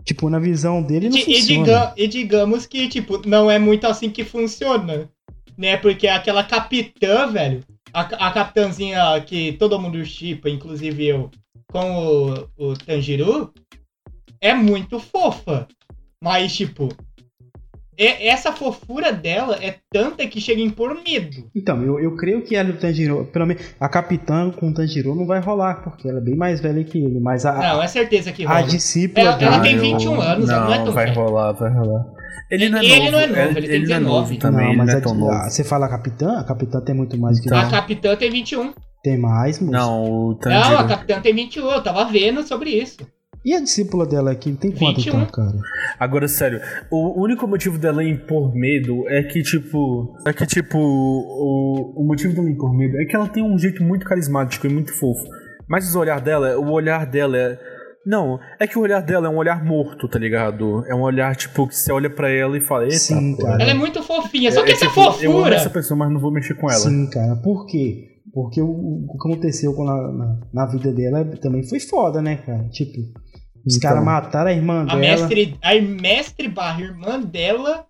[0.08, 1.64] Tipo, na visão dele não E, e funciona.
[1.66, 5.10] diga- e digamos que, tipo, não é muito assim que funciona.
[5.58, 5.76] Né?
[5.78, 7.62] Porque aquela capitã, velho,
[7.93, 11.30] a, a capitãzinha que todo mundo chipa, inclusive eu,
[11.70, 13.53] com o, o Tanjiro,
[14.39, 15.68] é muito fofa.
[16.24, 16.89] Mas, tipo,
[17.98, 21.50] e- essa fofura dela é tanta que chega a impor medo.
[21.56, 24.74] Então, eu, eu creio que ela e o Tanjiro, pelo menos a capitã com o
[24.74, 27.82] Tanjiro não vai rolar, porque ela é bem mais velha que ele, mas a, Não,
[27.84, 28.64] é certeza que a rola.
[28.64, 31.16] discípula Ela- ela tem 21 anos, ela não é tão vai velha.
[31.20, 32.06] rolar, vai rolar.
[32.50, 33.12] Ele não é Ele novo.
[33.12, 34.06] não é novo, ele tem não é 19.
[34.06, 35.32] novo também, não, ele mas não é a- tão novo.
[35.32, 36.39] a- você fala a capitã?
[36.39, 37.58] A capitã tem muito mais que Então.
[37.58, 37.72] A ele.
[37.72, 38.74] capitã tem 21.
[39.04, 39.72] Tem mais, moço.
[39.72, 40.78] Não, o Não, Tanjiro.
[40.78, 42.98] a capitã tem 21, eu tava vendo sobre isso.
[43.48, 45.22] E a discípula dela aqui tem quanto 21.
[45.22, 45.58] então, cara?
[45.98, 46.60] Agora, sério,
[46.91, 50.14] o único motivo dela impor medo é que, tipo.
[50.28, 53.82] É que, tipo, o, o motivo dela impor medo é que ela tem um jeito
[53.82, 55.24] muito carismático e muito fofo.
[55.66, 57.58] Mas o olhar dela, o olhar dela é.
[58.06, 60.86] Não, é que o olhar dela é um olhar morto, tá ligado?
[60.86, 63.64] É um olhar, tipo, que você olha pra ela e fala, eita, Sim, cara.
[63.64, 65.56] Ela é muito fofinha, só é, que é, essa tipo, Eu amo fofura.
[65.56, 66.80] essa pessoa, mas não vou mexer com ela.
[66.82, 67.38] Sim, cara.
[67.38, 68.18] Por quê?
[68.34, 72.36] Porque o, o que aconteceu com ela, na, na vida dela também foi foda, né,
[72.36, 72.68] cara?
[72.70, 72.98] Tipo,
[73.68, 73.89] os Então.
[73.89, 74.99] caras mataram a irmã A dela.
[74.99, 77.86] mestre, a mestre barra irmã dela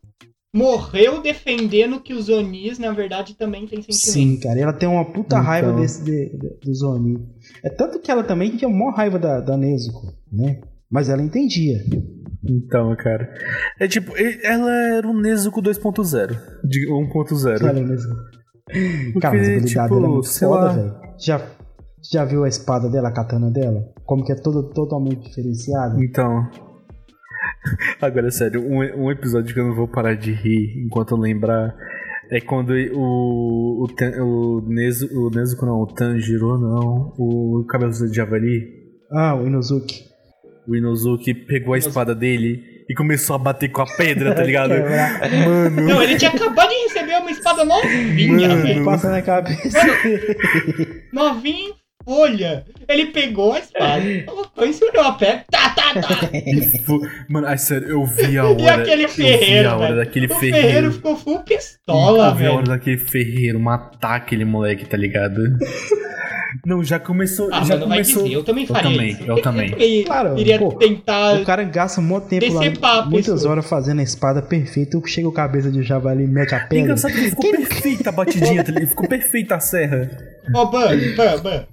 [0.56, 4.12] morreu defendendo que os Onis, na verdade, também têm sentimento.
[4.14, 4.60] Sim, cara.
[4.60, 5.42] Ela tem uma puta Então.
[5.44, 7.20] raiva desse de, de- do Zoni.
[7.64, 10.62] É tanto que ela também tinha maior raiva da, da Nezuko, né?
[10.90, 11.78] Mas ela entendia.
[12.50, 13.30] Então, cara.
[13.80, 14.14] É tipo,
[14.44, 16.38] ela era um Nezuko 2.0.
[16.64, 17.60] De 1.0.
[17.62, 18.16] Ela é Nezuko.
[18.66, 20.96] Porque, Cara, mas a habilidade tipo, dela é muito foda, velho.
[21.20, 21.42] Já,
[22.12, 23.84] já viu a espada dela, a katana dela?
[24.06, 25.98] Como que é toda totalmente diferenciada?
[26.04, 26.50] Então.
[28.02, 31.76] Agora, sério, um, um episódio que eu não vou parar de rir enquanto eu lembrar
[32.32, 33.84] é quando o.
[33.84, 33.88] O,
[34.24, 38.64] o, Nezu, o Nezuko não, o Tanjiro não, o cabelo de Javali,
[39.12, 40.04] Ah, o Inozuki.
[40.68, 44.70] o Inozuki pegou a espada dele e começou a bater com a pedra, tá ligado?
[44.72, 45.82] Mano.
[45.88, 48.86] Não, ele tinha acabado de receber uma espada novinha, velho.
[48.86, 49.80] Passa na cabeça.
[51.14, 51.74] Novinha em
[52.08, 52.64] folha.
[52.88, 55.44] Ele pegou a espada, colocou em cima de uma pedra.
[55.52, 56.30] Tá, tá, tá.
[57.30, 58.62] Mano, ai, sério, eu vi a hora.
[58.62, 59.96] E aquele eu vi ferreiro, a hora velho.
[59.98, 60.68] daquele o ferreiro.
[60.68, 62.68] ferreiro ficou full pistola, eu vi a hora velho.
[62.78, 65.42] daquele ferreiro matar aquele moleque, tá ligado?
[66.66, 67.50] Não, já começou.
[67.52, 68.24] Ah, já mas não vai começou.
[68.24, 69.24] dizer, eu também Eu faria também, isso.
[69.24, 69.70] eu também.
[69.70, 71.36] também Claro, iria pô, tentar...
[71.36, 73.52] O cara gasta um monte de tempo lá, a muitas pessoa.
[73.52, 75.00] horas fazendo a espada perfeita.
[75.06, 76.80] Chega o cabeça de javali e mete a E pedra.
[76.80, 80.10] engraçado que ficou perfeita a batidinha, tá ficou perfeita a serra.
[80.56, 81.42] Ó, Ban, Ban, Ban.
[81.44, 81.66] Ban.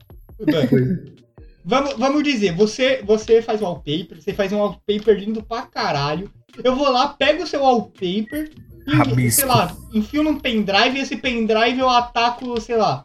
[1.64, 6.30] Vamos, vamos dizer, você, você faz wallpaper, você faz um wallpaper lindo pra caralho.
[6.62, 8.50] Eu vou lá, pego o seu wallpaper
[9.18, 13.04] e, sei lá, enfio num pendrive e esse pendrive eu ataco, sei lá,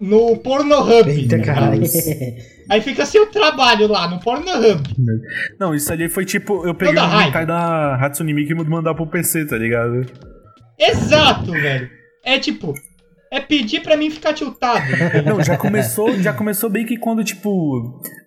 [0.00, 1.08] no Pornhub.
[1.08, 1.82] Eita, caralho.
[2.68, 4.82] Aí fica seu trabalho lá no Pornhub.
[5.58, 9.06] Não, isso ali foi tipo, eu peguei o hentai da Hatsune Miku e mandar pro
[9.06, 10.04] PC, tá ligado?
[10.78, 11.88] Exato, velho.
[12.24, 12.74] É tipo,
[13.32, 14.84] é pedir pra mim ficar tiltado.
[15.24, 17.50] Não, já começou, já começou bem que quando, tipo,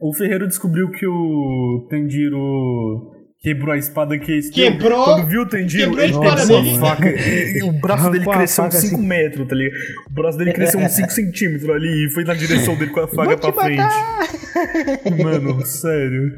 [0.02, 5.92] o Ferreiro descobriu que o Tanjiro quebrou a espada que Quebrou- Quando viu o Tanjiro,
[5.96, 6.80] quebrou a espada dele.
[6.80, 9.06] faca e, e o braço dele cresceu uns faca 5 assim.
[9.08, 9.80] metros, tá ligado?
[10.10, 13.08] O braço dele cresceu uns 5 centímetros ali e foi na direção dele com a
[13.08, 15.24] faca pra frente.
[15.24, 16.32] Mano, sério.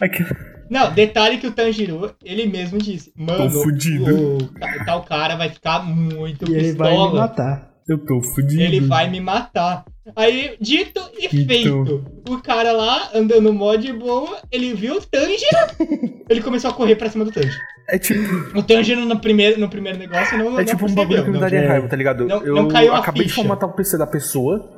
[0.00, 0.28] Aquilo...
[0.70, 4.38] Não, detalhe que o Tanjiro, ele mesmo disse, mano, fudido.
[4.38, 7.20] o tal cara vai ficar muito E ele vai me pistola.
[7.20, 7.73] matar.
[7.88, 8.62] Eu tô fudido.
[8.62, 9.84] Ele vai me matar.
[10.16, 11.46] Aí, dito e Então.
[11.84, 12.04] feito.
[12.28, 15.44] O cara lá, andando mó de boa, ele viu o Tanjiro.
[16.28, 17.54] ele começou a correr pra cima do Tanjiro.
[17.88, 18.20] É tipo,
[18.58, 21.38] O Tanjiro no primeiro, no primeiro negócio não, é não tipo um bagulho que me
[21.38, 21.66] daria é.
[21.68, 22.26] raiva, tá ligado?
[22.26, 23.42] Não- eu não caiu a acabei de ficha.
[23.42, 24.70] formatar o PC da pessoa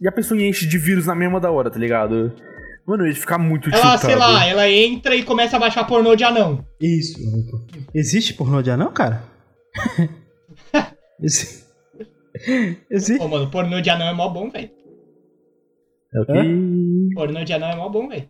[0.00, 2.32] e a pessoa enche de vírus na mesma da hora, tá ligado?
[2.86, 4.00] Mano, eu ia ficar muito Ela, tiltado.
[4.04, 6.62] sei lá, ela entra e começa a baixar pornô de anão.
[6.78, 7.18] Isso.
[7.94, 9.22] Existe pornô de anão, cara?
[11.22, 11.63] Esse-
[12.90, 13.18] Esse...
[13.18, 14.70] Pô, mano, pornô de anão é mó bom, velho.
[16.14, 17.14] É o que.
[17.14, 18.28] Pornô de anão é mó bom, velho.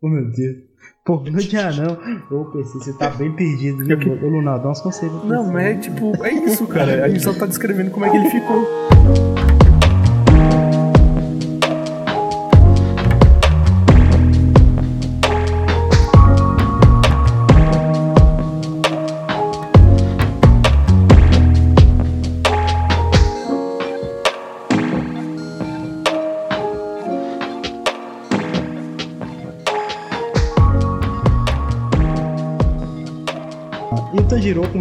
[0.00, 0.56] Oh, meu Deus.
[1.04, 1.98] Pornô de anão.
[2.30, 3.98] Ô, PC, você tá bem perdido, viu?
[3.98, 5.24] Ô, Lunar, dá uns conselhos.
[5.24, 7.04] Não, mas é tipo, é isso, cara.
[7.04, 8.64] A gente só tá descrevendo como é que ele ficou.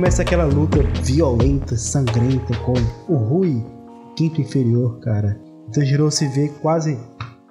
[0.01, 2.73] Começa aquela luta violenta, sangrenta com
[3.07, 3.63] o Rui,
[4.17, 5.39] quinto inferior, cara.
[5.71, 6.99] Tanjiro se vê quase,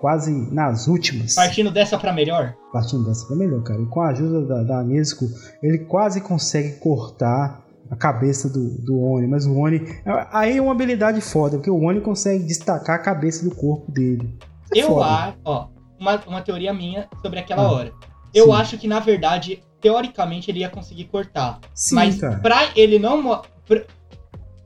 [0.00, 1.36] quase nas últimas.
[1.36, 2.56] Partindo dessa pra melhor.
[2.72, 3.80] Partindo dessa pra melhor, cara.
[3.80, 5.26] E com a ajuda da, da Nezuko,
[5.62, 9.28] ele quase consegue cortar a cabeça do, do Oni.
[9.28, 9.86] Mas o Oni.
[10.32, 14.36] Aí é uma habilidade foda, porque o Oni consegue destacar a cabeça do corpo dele.
[14.74, 15.68] É Eu acho, ó,
[16.00, 17.92] uma, uma teoria minha sobre aquela Ah, hora.
[18.34, 18.52] Eu sim.
[18.54, 21.58] acho que, na verdade, teoricamente ele ia conseguir cortar.
[21.74, 22.38] Sim, mas cara.
[22.38, 23.42] pra ele não.
[23.66, 23.82] pra-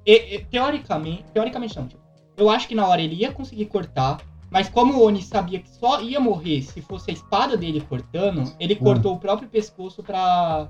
[0.06, 1.24] e- e- teoricamente.
[1.32, 2.02] Teoricamente não, tipo.
[2.36, 4.20] Eu acho que na hora ele ia conseguir cortar.
[4.50, 8.52] Mas como o Oni sabia que só ia morrer se fosse a espada dele cortando,
[8.60, 8.84] ele Ah.
[8.84, 10.68] cortou o próprio pescoço pra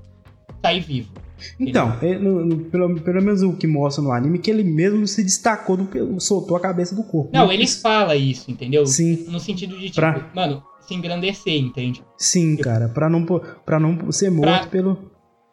[0.63, 1.13] sair vivo.
[1.61, 5.07] Então, ele- no- no- pelo, pelo menos o que mostra no anime, que ele mesmo
[5.07, 7.31] se destacou, do, soltou a cabeça do corpo.
[7.33, 8.87] Não, ele fala isso, entendeu?
[8.87, 12.05] Sim, No sentido de, tipo, Pra- mano, se engrandecer, entende?
[12.19, 12.89] sim, cara.
[12.89, 13.25] Pra não,
[13.65, 14.99] pra não ser morto Pra- pelo,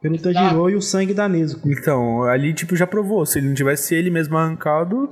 [0.02, 0.18] pelo.
[0.18, 1.70] Tanjiro e o sangue da Nezuko.
[1.70, 3.26] Então, ali, tipo, já provou.
[3.26, 5.10] Se ele não tivesse ele mesmo arrancado,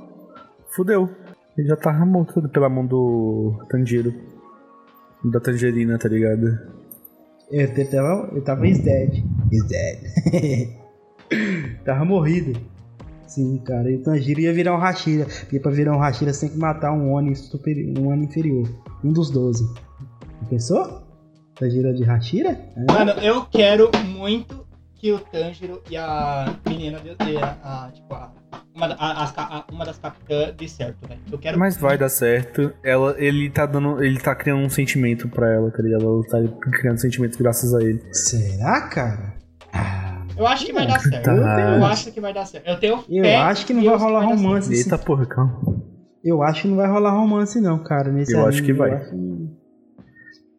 [0.74, 1.08] fudeu.
[1.56, 4.14] Ele já tava morto pela mão do Tanjiro.
[5.24, 6.46] Da tangerina, tá ligado?
[7.50, 9.22] Ele, ele tava, ele tava is dead.
[9.52, 10.78] Is dead.
[11.84, 12.58] tava morrido.
[13.26, 13.90] Sim, cara.
[13.90, 15.26] E o Tanjiro ia virar um Hashira.
[15.52, 18.68] E pra virar um Hashira, você tem que matar um Oni, superior, um Oni inferior.
[19.04, 19.62] Um dos 12.
[20.48, 21.02] Pensou?
[21.58, 22.50] Tanjiro de Hashira?
[22.76, 22.92] É.
[22.92, 28.12] Mano, eu quero muito que o Tanjiro e a menina de, de- a, a, tipo,
[28.14, 28.32] a,
[28.74, 31.20] uma, a- a- uma das capitãs dê certo, velho.
[31.30, 32.72] Eu quero Mas vai dar certo.
[32.84, 34.02] Ela, ele tá dando.
[34.02, 36.04] Ele tá criando um sentimento pra ela, tá ligado?
[36.04, 38.02] Ela tá criando sentimentos graças a ele.
[38.12, 39.34] Será, cara?
[39.72, 41.24] Ah, Eu acho que vai dar certo.
[41.24, 41.76] Tá.
[41.76, 42.66] Eu acho que vai dar certo.
[42.66, 44.72] Eu tenho eu acho que não vai rolar romance.
[44.74, 45.60] Eita porra, calma.
[46.22, 48.10] Eu acho que não vai rolar romance, não, cara.
[48.12, 48.66] Nesse Eu acho anime.
[48.66, 48.92] que vai.
[48.92, 49.39] acho que-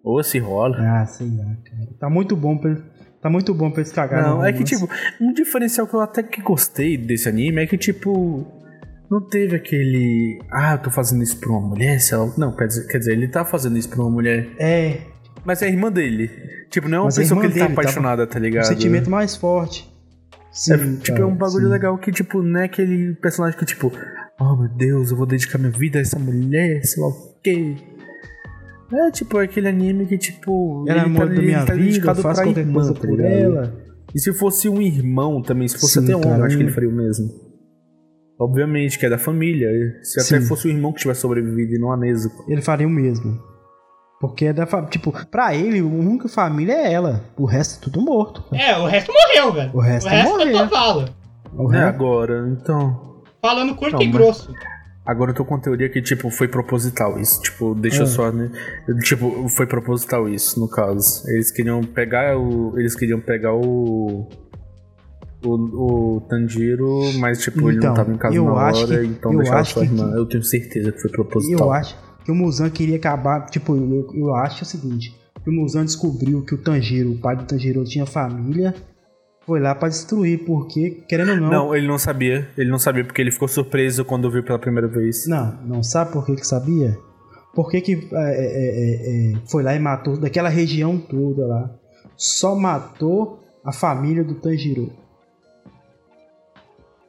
[0.03, 0.77] Ou se rola.
[0.79, 1.87] Ah, sei lá, cara.
[1.99, 2.75] Tá muito bom pra,
[3.21, 4.89] tá muito bom pra eles cagarem Não, é que, tipo,
[5.19, 8.45] um diferencial que eu até que gostei desse anime é que, tipo,
[9.09, 10.39] não teve aquele.
[10.51, 11.99] Ah, eu tô fazendo isso pra uma mulher?
[11.99, 12.33] Se ela...
[12.37, 14.49] Não, quer dizer, quer dizer, ele tá fazendo isso pra uma mulher.
[14.57, 15.01] É,
[15.45, 16.29] Mas é a irmã dele.
[16.69, 18.65] Tipo, não é uma Mas é pessoa que ele tá tá- apaixonada, tá um ligado?
[18.65, 19.89] sentimento mais forte.
[20.51, 21.71] Sim, É, tipo, cara, é um bagulho sim.
[21.71, 23.91] legal que, tipo, não é aquele personagem que, tipo,
[24.39, 27.75] oh meu Deus, eu vou dedicar minha vida a essa mulher, sei lá o quê.
[28.93, 32.21] É, tipo, é aquele anime que, tipo, é ele amor da minha tá vida, pra
[32.33, 33.73] qualquer irmã, coisa tá por ela.
[34.13, 36.65] E se fosse um irmão também, se fosse Sim, até um homem, acho que um-
[36.67, 37.29] ele faria o mesmo.
[38.39, 39.69] Obviamente, que é da família.
[40.03, 40.47] Se até Sim.
[40.47, 42.43] fosse o irmão que tivesse sobrevivido e não a Nezuko.
[42.51, 43.39] Ele faria o mesmo.
[44.19, 44.89] Porque é da família.
[44.89, 47.23] Tipo, pra ele, a única família é ela.
[47.37, 48.43] O resto é tudo morto.
[48.53, 49.71] É, o resto morreu, velho.
[49.75, 50.47] O resto o resto morreu.
[50.57, 51.05] é cavalo.
[51.55, 53.21] O É, resto- agora, então.
[53.41, 54.53] Falando curto Não, e mas- grosso.
[55.05, 57.41] Agora eu tô com a teoria que, tipo, foi proposital isso.
[57.41, 58.07] Tipo, deixa Ah.
[58.07, 58.51] só, né?
[59.03, 61.23] Tipo, foi proposital isso, no caso.
[61.29, 62.77] Eles queriam pegar o.
[62.77, 64.27] Eles queriam pegar o.
[65.43, 69.35] O, o Tanjiro, mas tipo, ele Então, não tava em casa na hora, que- então
[69.35, 70.13] deixaram sua que- irmã.
[70.15, 71.65] Eu tenho certeza que foi proposital.
[71.67, 73.47] eu acho que o Muzan queria acabar.
[73.47, 77.35] Tipo, eu, eu acho o seguinte: que o Muzan descobriu que o Tanjiro, o pai
[77.35, 78.75] do Tanjiro, tinha família.
[79.45, 81.49] Foi lá pra destruir, porque, querendo ou não.
[81.49, 82.47] Não, ele não sabia.
[82.57, 85.27] Ele não sabia porque ele ficou surpreso quando viu pela primeira vez.
[85.27, 86.97] Não, não sabe por que que sabia?
[87.53, 91.69] Por que que é, é, é, é, foi lá e matou daquela região toda lá?
[92.15, 94.91] Só matou a família do Tanjiro.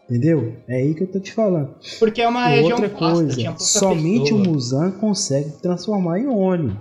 [0.08, 0.56] Entendeu?
[0.68, 1.74] É aí que eu tô te falando.
[1.98, 4.40] Porque é uma E região outra vasta, coisa, tinha pouca somente pessoa.
[4.42, 6.76] o Muzan consegue transformar em Oni.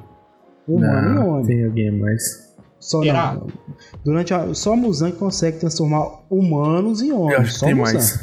[0.68, 1.48] Humano em Não, Oni.
[1.48, 2.51] tem alguém mais.
[2.82, 3.36] Só, Será?
[3.36, 3.48] não,
[4.04, 7.34] durante a, só Muzan consegue transformar humanos em Oni.
[7.36, 7.94] Eu acho que tem Muzan.
[7.94, 8.20] mais.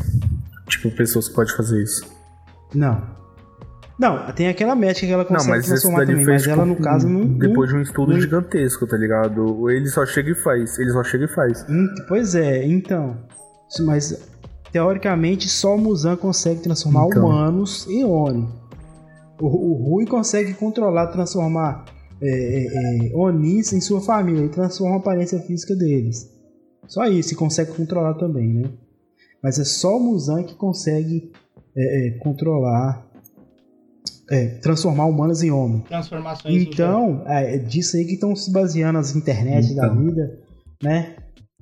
[0.68, 2.04] Tipo, pessoas que podem fazer isso.
[2.74, 3.16] Não.
[3.98, 6.54] Não, tem aquela médica que ela Não, consegue mas esse transformar também, fez, mas tipo,
[6.54, 7.20] ela no caso não.
[7.24, 9.70] não- depois de um estudo não- gigantesco, tá ligado?
[9.70, 10.78] Ele só chega e faz.
[10.78, 11.64] Ele só chega e faz.
[11.68, 13.16] Hum, Pois é, então.
[13.80, 14.16] Mas
[14.72, 17.26] teoricamente só o Muzan consegue transformar Então.
[17.26, 18.48] humanos em Oni.
[19.40, 21.84] O, o Rui consegue controlar, transformar
[22.20, 26.30] é, é, é, Onis em sua família e transforma a aparência física deles.
[26.86, 28.70] Só isso, e consegue controlar também, né?
[29.42, 31.30] Mas é só o Muzan que consegue
[31.76, 33.06] é, é, controlar,
[34.30, 35.84] é, transformar humanos em homens.
[35.84, 40.04] Transformações Então, é disso aí que estão se baseando as internet da Então.
[40.04, 40.40] vida,
[40.82, 41.16] né?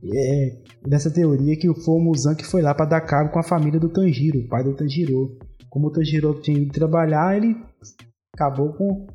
[0.05, 3.43] É, nessa teoria que foi o Muzan que foi lá para dar cabo com a
[3.43, 5.39] família do Tanjiro, o pai do Tanjiro.
[5.69, 7.57] Como o Tanjiro tinha ido trabalhar, ele
[8.33, 9.07] acabou com,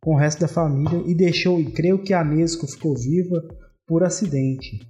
[0.00, 3.42] com o resto da família e deixou, e creio que a Nesco ficou viva
[3.86, 4.80] por acidente.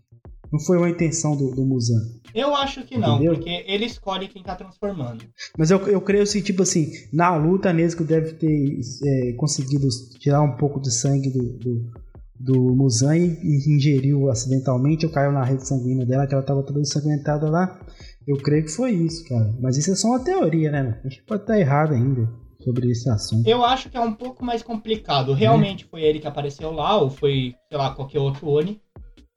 [0.52, 2.00] Não foi uma intenção do, do Muzan.
[2.34, 3.34] Eu acho que não, Entendeu?
[3.34, 5.24] porque ele escolhe quem tá transformando.
[5.58, 9.88] Mas eu, eu creio assim, tipo assim, na luta a Nesco deve ter é, conseguido
[10.20, 11.90] tirar um pouco de sangue do, do,
[12.38, 16.62] do Muzan e, e ingeriu acidentalmente, ou caiu na rede sanguínea dela, que ela tava
[16.62, 17.80] toda ensanguentada lá.
[18.26, 19.54] Eu creio que foi isso, cara.
[19.60, 21.00] Mas isso é só uma teoria, né?
[21.04, 23.46] A gente pode estar errado ainda sobre esse assunto.
[23.46, 25.32] Eu acho que é um pouco mais complicado.
[25.32, 28.80] Realmente foi ele que apareceu lá, ou foi, sei lá, qualquer outro Oni.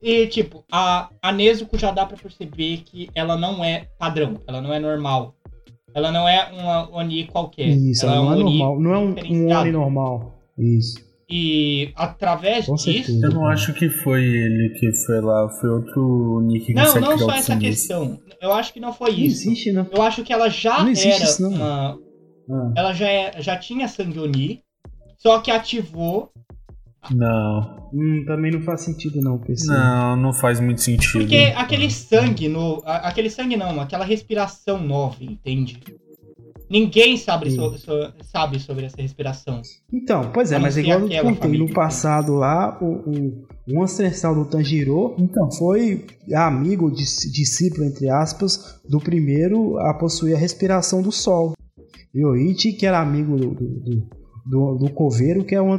[0.02, 4.60] E, tipo, a, a Nezuko já dá pra perceber que ela não é padrão, ela
[4.60, 5.36] não é normal.
[5.94, 7.68] Ela não é uma Oni qualquer.
[7.68, 8.80] Isso, ela não é um Oni normal.
[8.80, 9.14] Não é um,
[9.48, 9.52] um.
[9.60, 10.38] Oni normal.
[10.58, 11.10] Isso.
[11.32, 12.92] E através Com disso.
[12.92, 13.26] certeza.
[13.26, 17.18] Eu não acho que foi ele que foi lá, foi outro Nick que Não, não
[17.18, 18.18] só essa questão.
[18.40, 19.48] Eu acho que não foi Não isso.
[19.48, 19.86] existe, não.
[19.92, 21.50] Eu acho que ela já Não era isso, não.
[21.50, 21.98] uma.
[22.52, 24.62] Ah, Ela já, é, já tinha sangue Oni,
[25.18, 26.30] só que ativou.
[27.10, 29.66] Não, hum, também não faz sentido, não, PC.
[29.68, 31.12] não, não faz muito sentido.
[31.20, 32.82] Porque aquele sangue no.
[32.84, 35.80] a- Aquele sangue não, aquela respiração nova, entende?
[36.68, 39.60] Ninguém sabe, so- so- sabe sobre essa respiração.
[39.92, 43.46] Então, pois é, mas igual eu contei, no passado lá, o, o,
[43.78, 50.36] o ancestral do Tanjiro Então, foi amigo, dis- discípulo, entre aspas, do primeiro a possuir
[50.36, 51.54] a respiração do sol.
[52.14, 54.08] E o Ichi, que era amigo do, do,
[54.46, 55.76] do, do, coveiro, que é, um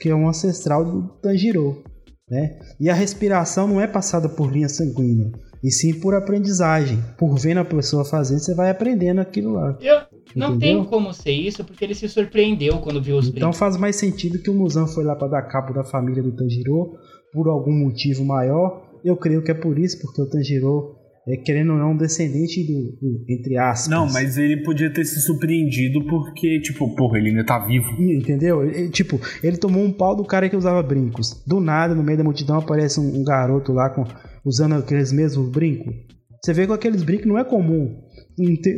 [0.00, 1.82] que é um ancestral do Tanjiro.
[2.30, 2.58] Né?
[2.80, 5.30] E a respiração não é passada por linha sanguínea,
[5.62, 6.98] e sim por aprendizagem.
[7.18, 9.76] Por vendo a pessoa fazendo, você vai aprendendo aquilo lá.
[9.80, 10.00] Eu,
[10.34, 13.96] não tem como ser isso, porque ele se surpreendeu quando viu os Então faz mais
[13.96, 16.92] sentido que o Muzan foi lá para dar cabo da família do Tanjiro
[17.32, 18.82] por algum motivo maior.
[19.04, 20.96] Eu creio que é por isso, porque o Tanjiro
[21.28, 23.88] é querendo ou não um descendente do, do- entre aspas.
[23.88, 27.86] não, mas ele podia ter se surpreendido porque, tipo, porra, ele ainda tá vivo.
[28.00, 28.64] Entendeu?
[28.64, 31.42] Ele- tipo, ele tomou um pau do cara que usava brincos.
[31.46, 34.04] Do nada, no meio da multidão, aparece um, um garoto lá com,
[34.44, 35.94] usando aqueles mesmos brincos.
[36.44, 38.00] Você vê com aqueles brincos não é comum.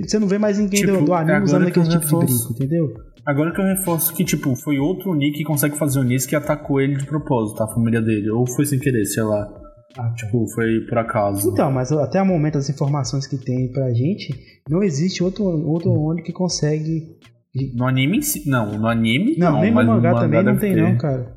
[0.05, 2.49] Você não vê mais ninguém Tipo, do, do anime usando que aquele tipo de reforço.
[2.49, 2.95] brinco, entendeu?
[3.25, 6.37] Agora que eu reforço que, tipo, foi outro Nick que consegue fazer o Nick que
[6.37, 8.29] atacou ele de propósito, a família dele.
[8.31, 9.49] Ou foi sem querer, sei lá.
[9.99, 11.49] Ah, Tipo, foi por acaso.
[11.51, 14.35] Então, mas até o momento das informações que tem pra gente,
[14.69, 17.17] não existe outro, outro Oni que consegue.
[17.77, 20.57] No anime, em si- não, no anime Não, não, nem no mas mangá também não
[20.59, 20.83] tem, ter.
[20.83, 21.33] não, cara.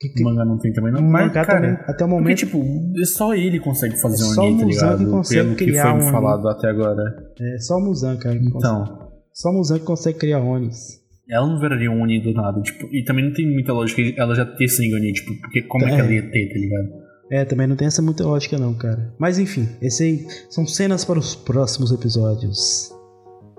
[0.00, 1.02] Que, que, No mangá não tem também, não.
[1.02, 2.38] mas, mangá cara, também, até o porque, momento.
[2.38, 2.64] tipo,
[3.04, 5.10] só ele consegue fazer É um só o Oni, tá Muzan que ligado?
[5.10, 7.02] consegue Pelo que criar foi um me falado até agora.
[7.40, 8.38] É só o Muzan, cara.
[8.38, 8.74] que consegue.
[8.82, 11.00] Então, Só o Muzan que consegue criar Onis.
[11.28, 14.34] ela não viraria um Oni do nada, tipo, e também não tem muita lógica ela
[14.36, 15.94] já ter sangue Oni, tipo, porque como é, É.
[15.96, 17.01] que ela ia ter, tá ligado?
[17.32, 19.10] É, também não tem essa muita lógica, não, cara.
[19.18, 22.94] Mas enfim, esse aí são cenas para os próximos episódios.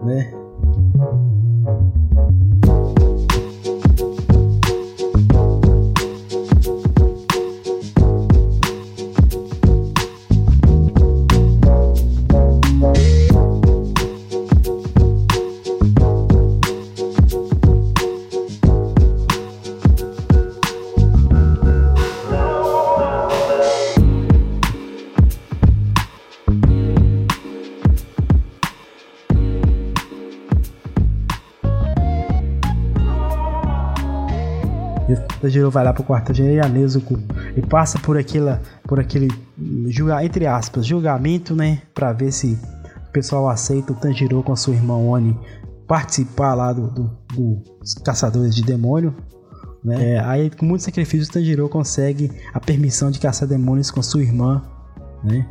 [0.06, 0.32] Né?
[35.54, 37.20] Tanjiro vai lá pro quarto de Nezuko
[37.56, 39.28] e passa por aquela, por aquele
[39.88, 42.58] julga, entre aspas, julgamento, né, Pra ver se
[43.08, 45.38] o pessoal aceita o Tanjiro com a sua irmã Oni
[45.88, 47.12] participar lá do, do-
[47.80, 49.14] dos caçadores de demônio.
[49.84, 50.14] Né?
[50.14, 54.24] É, aí, com muito sacrifício, o Tanjiro consegue a permissão de caçar demônios com sua
[54.24, 54.64] irmã,
[55.24, 55.46] né?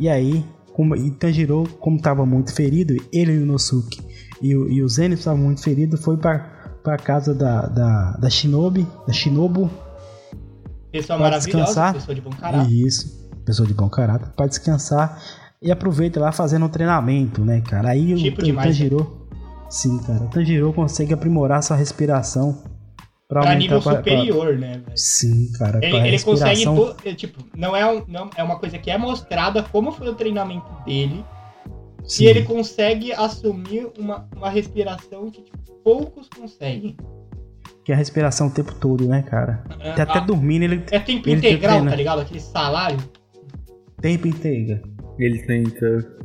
[0.00, 4.00] E aí, como, e Tanjiro, como estava muito ferido, ele e o Nosuke
[4.40, 8.30] e o, e o Zenith estavam muito feridos, foi para pra casa da, da, da
[8.30, 9.70] Shinobi, da Shinobu,
[10.90, 11.94] Pessoa maravilhosa, descansar.
[11.94, 12.70] pessoa de bom caráter.
[12.72, 15.22] Isso, pessoa de bom caráter, para descansar
[15.60, 17.90] e aproveita lá fazendo um treinamento, né, cara?
[17.90, 19.26] Aí Tipo o, o demais, Tanjiro,
[19.70, 22.62] sim, cara, o Tanjiro consegue aprimorar sua respiração
[23.26, 24.92] pra Pra nível pra- pra- superior, né, velho?
[24.98, 26.50] Sim, cara, Ele, pra ele consegue.
[26.50, 26.94] respiração.
[26.94, 30.08] to- é, Tipo, não é, um- não é uma coisa que é mostrada como foi
[30.08, 31.24] o treinamento dele.
[32.04, 32.24] Sim.
[32.24, 36.96] E ele consegue assumir uma, uma respiração que tipo, poucos conseguem.
[37.84, 39.64] Que é a respiração o tempo todo, né, cara?
[39.70, 41.90] Até, até Ah, dormindo ele é tempo ele integral, treina.
[41.90, 42.20] tá ligado?
[42.20, 42.98] Aquele salário.
[44.00, 44.80] tempo inteiro.
[45.18, 46.16] Ele tenta.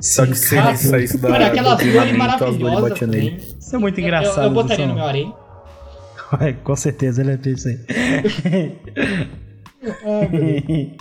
[0.00, 1.30] Só que se ele saísse da.
[1.30, 3.36] Mano, aquela do dor as dores maravilhosa também.
[3.58, 4.38] Isso é muito engraçado.
[4.38, 5.08] Eu, eu botaria no meu São.
[5.08, 5.34] harém.
[6.40, 7.78] É, Com certeza ele é isso aí.
[10.04, 10.96] Ai, Deus.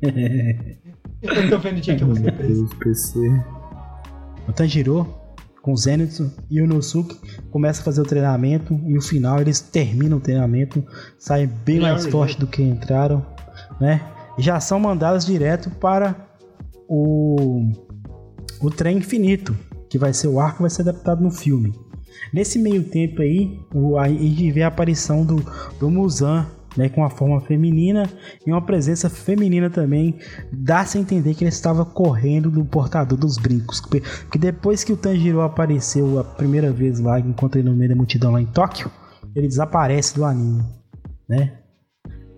[1.22, 2.66] Eu tô vendo o dia que eu vou ser preso.
[2.66, 3.44] Deus, PC.
[4.46, 5.14] O Tanjiro,
[5.62, 7.18] com o Zenitsu e o Inosuke,
[7.50, 10.84] começa a fazer o treinamento e no final eles terminam o treinamento,
[11.18, 12.12] saem bem mais jeito.
[12.12, 13.26] forte do que entraram,
[13.80, 14.00] né?
[14.38, 16.14] E já são mandados direto para
[16.88, 17.72] o
[18.60, 19.56] o trem infinito,
[19.88, 21.72] que vai ser o arco que vai ser adaptado no filme.
[22.32, 25.36] Nesse meio tempo aí, o, a gente vê a aparição do,
[25.78, 26.46] do Muzan,
[26.78, 28.08] né, com a forma feminina
[28.46, 30.16] e uma presença feminina também.
[30.52, 33.80] Dá-se a entender que ele estava correndo do portador dos brincos.
[33.80, 37.96] Porque depois que o Tanjiro apareceu a primeira vez lá, enquanto ele no meio da
[37.96, 38.88] multidão lá em Tóquio,
[39.34, 40.62] ele desaparece do anime,
[41.28, 41.58] né?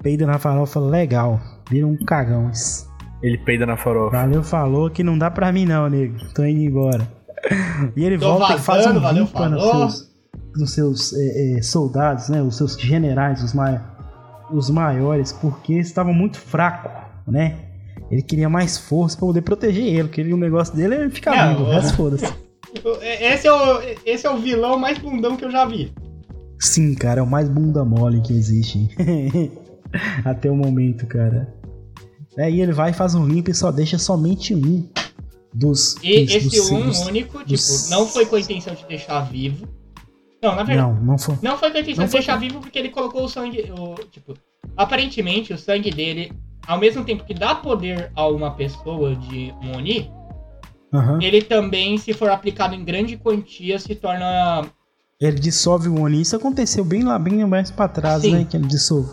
[0.03, 1.38] Peida na farofa legal,
[1.70, 2.51] vira um cagão.
[3.22, 4.16] Ele peida na farofa.
[4.16, 6.16] Valeu, falou que não dá pra mim não, nego.
[6.34, 7.07] Tô indo embora.
[7.95, 10.11] E ele Tô volta e faz um vazando, valeu, limpa nos seus,
[10.57, 12.43] nos seus é, é, soldados, né?
[12.43, 13.78] Os seus generais, os, mai
[14.53, 16.91] os maiores, porque estavam muito fracos,
[17.27, 17.57] né?
[18.11, 21.71] Ele queria mais força pra poder proteger ele, porque o negócio dele é ficar vivo,
[21.71, 22.25] resto foda-se.
[23.21, 25.93] Esse é, o, esse é o vilão mais bundão que eu já vi.
[26.59, 28.89] Sim, cara, é o mais bunda mole que existe.
[30.25, 31.53] Até o momento, cara.
[32.39, 34.89] Aí ele vai e faz um limpo e só deixa somente um
[35.53, 35.97] dos.
[36.03, 39.21] E dos- esse dos- um dos- único, tipo, não foi com a intenção de deixar
[39.23, 39.67] vivo.
[40.43, 40.93] Não, na verdade.
[40.93, 41.38] Não, não foi.
[41.43, 43.70] Não foi Não de foi deixar vivo porque ele colocou o sangue.
[43.76, 44.34] O, tipo,
[44.76, 46.32] aparentemente o sangue dele,
[46.66, 50.11] ao mesmo tempo que dá poder a uma pessoa de um Oni,
[50.93, 51.18] Aham.
[51.20, 54.64] ele também, se for aplicado em grande quantia, se torna.
[55.20, 56.22] Ele dissolve o Oni.
[56.22, 58.32] Isso aconteceu bem lá, bem mais pra trás, Sim.
[58.32, 58.47] né?
[58.49, 59.11] Que ele dissolve.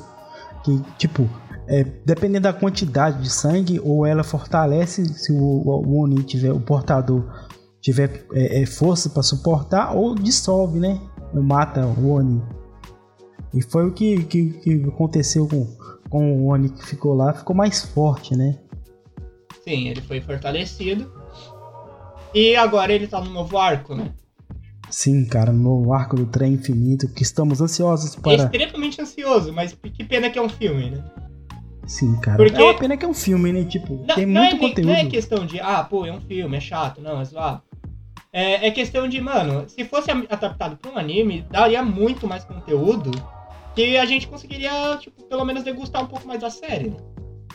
[0.63, 1.29] Que, tipo,
[1.67, 6.59] é, dependendo da quantidade de sangue, ou ela fortalece se o, o Oni tiver, o
[6.61, 7.25] portador
[7.81, 10.99] tiver é, é, força pra suportar, ou dissolve, né?
[11.33, 12.41] Mata o Oni.
[13.53, 15.65] E foi o que, que, que aconteceu com,
[16.09, 18.57] com o Oni que ficou lá, ficou mais forte, né?
[19.63, 21.11] Sim, ele foi fortalecido.
[22.33, 24.11] E agora ele tá no novo arco, né?
[24.89, 28.35] Sim, cara, no arco do trem infinito, que estamos ansiosos para.
[28.35, 31.03] Extremamente ansioso, mas que pena que é um filme, né?
[31.85, 32.37] Sim, cara.
[32.37, 33.63] Porque- É uma pena que é um filme, né?
[33.65, 34.87] Tipo, Não, tem não muito é, conteúdo.
[34.87, 37.61] não é questão de, ah, pô, é um filme, é chato, não, é zoado.
[38.31, 43.11] É, é questão de, mano, se fosse adaptado pra um anime, daria muito mais conteúdo
[43.73, 46.89] que a gente conseguiria, tipo, pelo menos degustar um pouco mais da série.
[46.89, 46.97] né?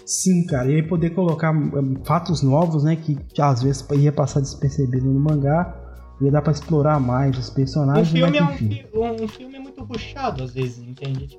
[0.05, 0.69] Sim, cara.
[0.71, 2.97] E aí poder colocar hum, fatos novos, né?
[2.97, 5.77] Que às vezes ia passar despercebido no mangá.
[6.21, 8.69] Ia dar pra explorar mais os Um personagens, filme, é mas um, enfim.
[8.69, 11.39] fi- um, um filme é muito rushado, às vezes, entende?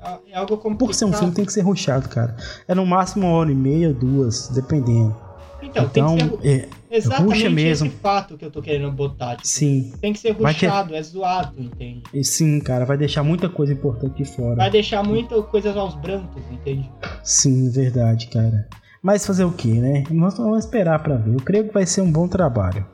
[0.00, 0.78] É- é algo complicado.
[0.88, 2.34] Por ser um filme tem que ser rushado, cara.
[2.66, 5.14] É no máximo uma hora e meia, duas, dependendo.
[5.62, 7.86] Então, Então, tem que ser é, exatamente mesmo.
[7.86, 9.36] esse fato que eu tô querendo botar.
[9.36, 9.92] Tipo, sim.
[10.00, 12.02] Tem que ser Vai ter- rushado, é zoado, entende?
[12.12, 14.56] E sim, cara, vai deixar muita coisa importante aqui fora.
[14.56, 16.90] Vai deixar muito coisas aos brancos, entende?
[17.22, 18.68] Sim, verdade, cara.
[19.02, 20.04] Mas fazer o que, né?
[20.10, 21.34] Nós vamos esperar pra ver.
[21.34, 22.84] Eu creio que vai ser um bom trabalho,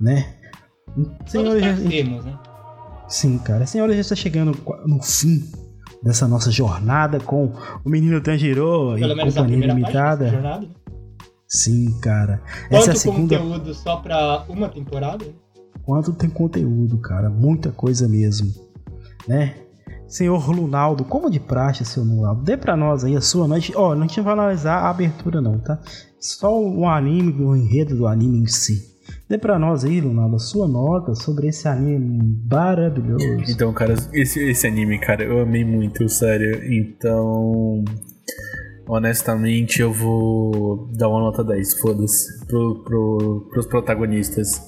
[0.00, 0.34] né?
[1.26, 2.38] Senhores, já- né?
[3.08, 3.66] sim, cara.
[3.66, 4.56] Senhores, já está chegando
[4.86, 5.44] no fim
[6.02, 7.52] dessa nossa jornada com
[7.84, 10.28] o menino Tanjiro Pelo e menos a companhia primeira limitada.
[10.30, 10.60] jornada.
[10.66, 10.68] né?
[11.50, 12.40] Sim, cara.
[12.68, 13.36] Quanto Essa é a segunda.
[13.38, 15.26] conteúdo só pra uma temporada?
[15.82, 17.28] Quanto tem conteúdo, cara.
[17.28, 18.54] Muita coisa mesmo.
[19.26, 19.56] Né?
[20.06, 23.72] Senhor Lunaldo, como de praxe, senhor Lunaldo, dê pra nós aí a sua noite.
[23.74, 25.80] Ó, não tinha vai analisar a abertura, não, tá?
[26.20, 28.88] Só o anime, o enredo do anime em si.
[29.28, 33.24] Dê pra nós aí, Lunaldo, a sua nota sobre esse anime maravilhoso.
[33.48, 36.60] Então, cara, esse, esse anime, cara, eu amei muito, sério.
[36.72, 37.84] Então,
[38.90, 44.60] honestamente, eu vou dar uma nota 10, foda-se, pro, pro, pros protagonistas.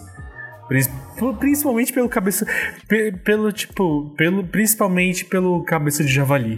[0.69, 2.47] Prin- Principalmente pelo cabeça.
[2.89, 6.57] pe- Pelo, tipo, pelo, principalmente pelo cabeça de javali.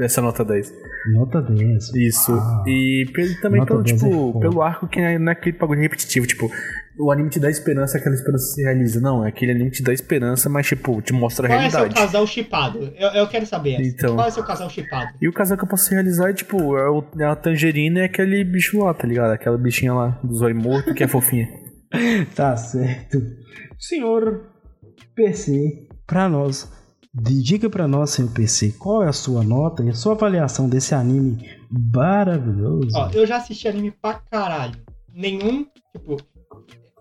[0.00, 0.72] Essa nota 10.
[1.14, 1.94] Nota 10.
[1.94, 2.32] Isso.
[2.32, 4.40] Ah, e pelo- também pelo, 10 é tipo, foda.
[4.40, 6.26] pelo arco que não é, não é aquele bagulho repetitivo.
[6.26, 6.50] Tipo,
[6.98, 9.00] o anime te dá esperança, aquela esperança se realiza.
[9.00, 11.78] Não, é aquele anime te dá esperança, mas, tipo, te mostra a Qual é seu
[11.80, 12.00] realidade.
[12.06, 12.92] casal chipado?
[12.96, 13.74] Eu, eu quero saber.
[13.80, 13.82] essa.
[13.88, 14.14] Então.
[14.16, 15.08] Qual é seu casal chipado?
[15.20, 18.02] E o casal que eu posso realizar é, tipo, é, o, é a tangerina e
[18.04, 19.30] aquele bicho lá, tá ligado?
[19.32, 21.48] Aquela bichinha lá, do zóio morto, que é fofinha.
[22.34, 23.18] Tá certo.
[23.78, 24.42] Senhor
[25.14, 26.70] PC, pra nós,
[27.16, 30.94] diga pra nós, senhor PC, qual é a sua nota e a sua avaliação desse
[30.94, 31.38] anime
[31.70, 32.96] maravilhoso?
[32.96, 34.78] Ó, eu já assisti anime pra caralho.
[35.14, 36.16] Nenhum, tipo.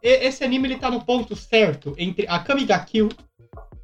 [0.01, 3.09] e- Esse anime ele tá no ponto certo entre a Kamiga Kill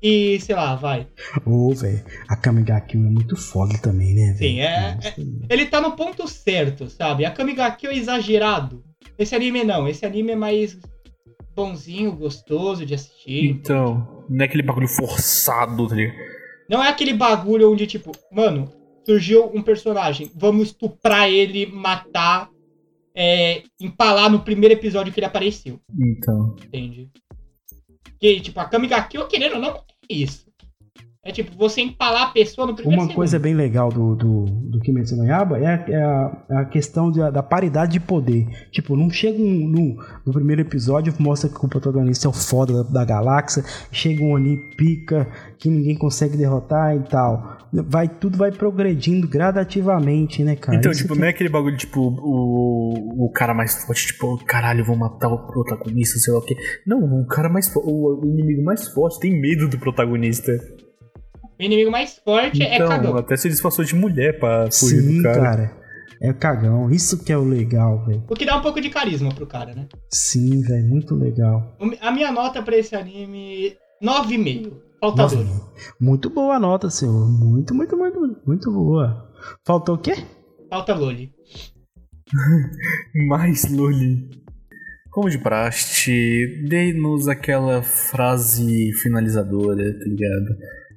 [0.02, 1.08] e, sei lá, vai.
[1.46, 4.38] Ô, velho, a Kamiga Kill é muito foda também, né, velho?
[4.38, 5.14] Sim, é- Nossa,
[5.50, 7.26] Ele tá no ponto certo, sabe?
[7.26, 8.84] A Kamiga Kill é exagerado.
[9.20, 10.80] Esse anime não, esse anime é mais
[11.56, 13.46] bonzinho, gostoso de assistir.
[13.48, 16.18] Então, não é aquele bagulho forçado, tá ligado?
[16.70, 18.72] Não é aquele bagulho onde, tipo, mano,
[19.06, 22.50] surgiu um personagem, vamos estuprar ele, matar,
[23.14, 25.80] é, empalar no primeiro episódio que ele apareceu.
[26.00, 26.56] Então.
[26.64, 27.10] Entende?
[28.18, 29.76] Que, tipo, a Kamigakyo, querendo ou não,
[30.10, 30.46] é isso.
[31.24, 33.16] É tipo, você empalar a pessoa no primeiro Uma segundo.
[33.16, 36.66] coisa bem legal do, do, do Kimetsu no Yaiba é, a- é a, é a
[36.66, 38.48] questão da, da paridade de poder.
[38.72, 42.84] Tipo, não chega um, no, no primeiro episódio, mostra que o protagonista é o foda
[42.84, 45.28] da, da galáxia, chega um ali, pica,
[45.60, 47.60] que ninguém consegue derrotar e tal.
[47.72, 50.76] Vai, tudo vai progredindo gradativamente, né, cara?
[50.76, 54.44] Então, Isso tipo, que- não é aquele bagulho, tipo, o, o cara mais forte, tipo,
[54.44, 56.56] caralho, eu vou matar o protagonista, sei lá o quê.
[56.84, 60.52] Não, o cara mais o inimigo mais forte tem medo do protagonista.
[61.62, 63.16] O inimigo mais forte é Então, cagão.
[63.18, 65.42] até se disfarçou de mulher pra fugir Sim, do cara.
[65.42, 65.78] cara.
[66.20, 66.90] É cagão.
[66.90, 68.24] Isso que é o legal, velho.
[68.28, 69.88] O que dá um pouco de carisma pro cara, né?
[70.12, 70.88] Sim, velho.
[70.88, 71.78] Muito legal.
[72.02, 74.72] A minha nota pra esse anime, 9,5.
[75.00, 75.50] Falta Nossa, dois.
[76.00, 77.28] muito boa a nota, senhor.
[77.30, 79.32] Muito, muito, muito, muito boa.
[79.66, 80.14] Faltou o quê?
[80.70, 81.32] Falta Loli.
[83.28, 84.30] Mais Loli.
[85.12, 90.56] Como de praxe, dê-nos aquela frase finalizadora, tá ligado?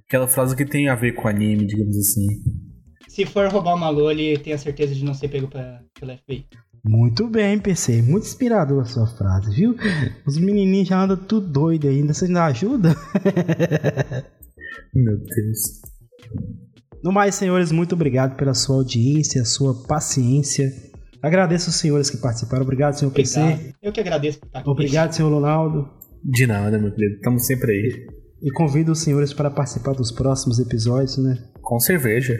[0.08, 2.26] Aquela frase que tem a ver com anime, digamos assim.
[3.08, 6.46] Se for roubar uma Loli, tenha certeza de não ser pego pra, pelo FBI.
[6.84, 8.02] Muito bem, PC.
[8.02, 9.74] Muito inspirador a sua frase, viu?
[10.26, 12.12] Os menininhos já andam tudo doido ainda.
[12.12, 12.90] Você ainda ajuda?
[14.94, 15.80] Meu Deus.
[17.02, 20.70] No mais, senhores, muito obrigado pela sua audiência, sua paciência.
[21.22, 22.64] Agradeço os senhores que participaram.
[22.64, 23.40] Obrigado, senhor PC.
[23.40, 23.74] Obrigado.
[23.82, 24.68] Eu que agradeço por estar aqui.
[24.68, 25.88] Obrigado, senhor Ronaldo.
[26.22, 27.14] De nada, meu querido.
[27.14, 28.06] Estamos sempre aí.
[28.44, 31.38] E convido os senhores para participar dos próximos episódios, né?
[31.62, 32.38] Com cerveja.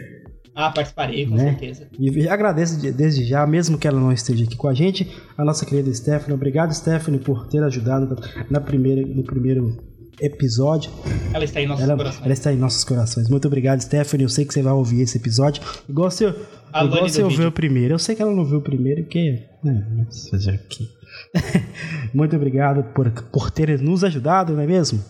[0.53, 1.49] Ah, participarei, com Né?
[1.49, 1.87] certeza.
[1.99, 5.05] E agradeço de- desde já, mesmo que ela não esteja aqui com a gente,
[5.37, 6.33] a nossa querida Stephanie.
[6.33, 8.15] Obrigado, Stephanie, por ter ajudado
[8.49, 9.75] na primeira, no primeiro
[10.21, 10.91] episódio.
[11.33, 12.23] Ela está em nossos Ela, corações.
[12.23, 13.27] ela está em nossos corações.
[13.29, 14.23] Muito obrigado, Stephanie.
[14.23, 15.61] Eu sei que você vai ouvir esse episódio.
[15.89, 16.33] Igual você,
[16.71, 17.47] A igual vídeo.
[17.49, 17.95] o primeiro.
[17.95, 19.43] Eu sei que ela não viu o primeiro, porque.
[19.61, 20.87] Né, fazer aqui.
[22.13, 25.03] muito obrigado por, por ter nos ajudado, não é mesmo?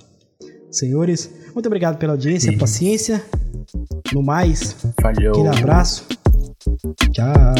[0.77, 1.29] senhores.
[1.53, 2.57] Muito obrigado pela audiência, uhum.
[2.57, 3.23] paciência.
[4.13, 5.33] No mais, Falhou.
[5.33, 6.05] aquele abraço.
[7.11, 7.55] Tchau.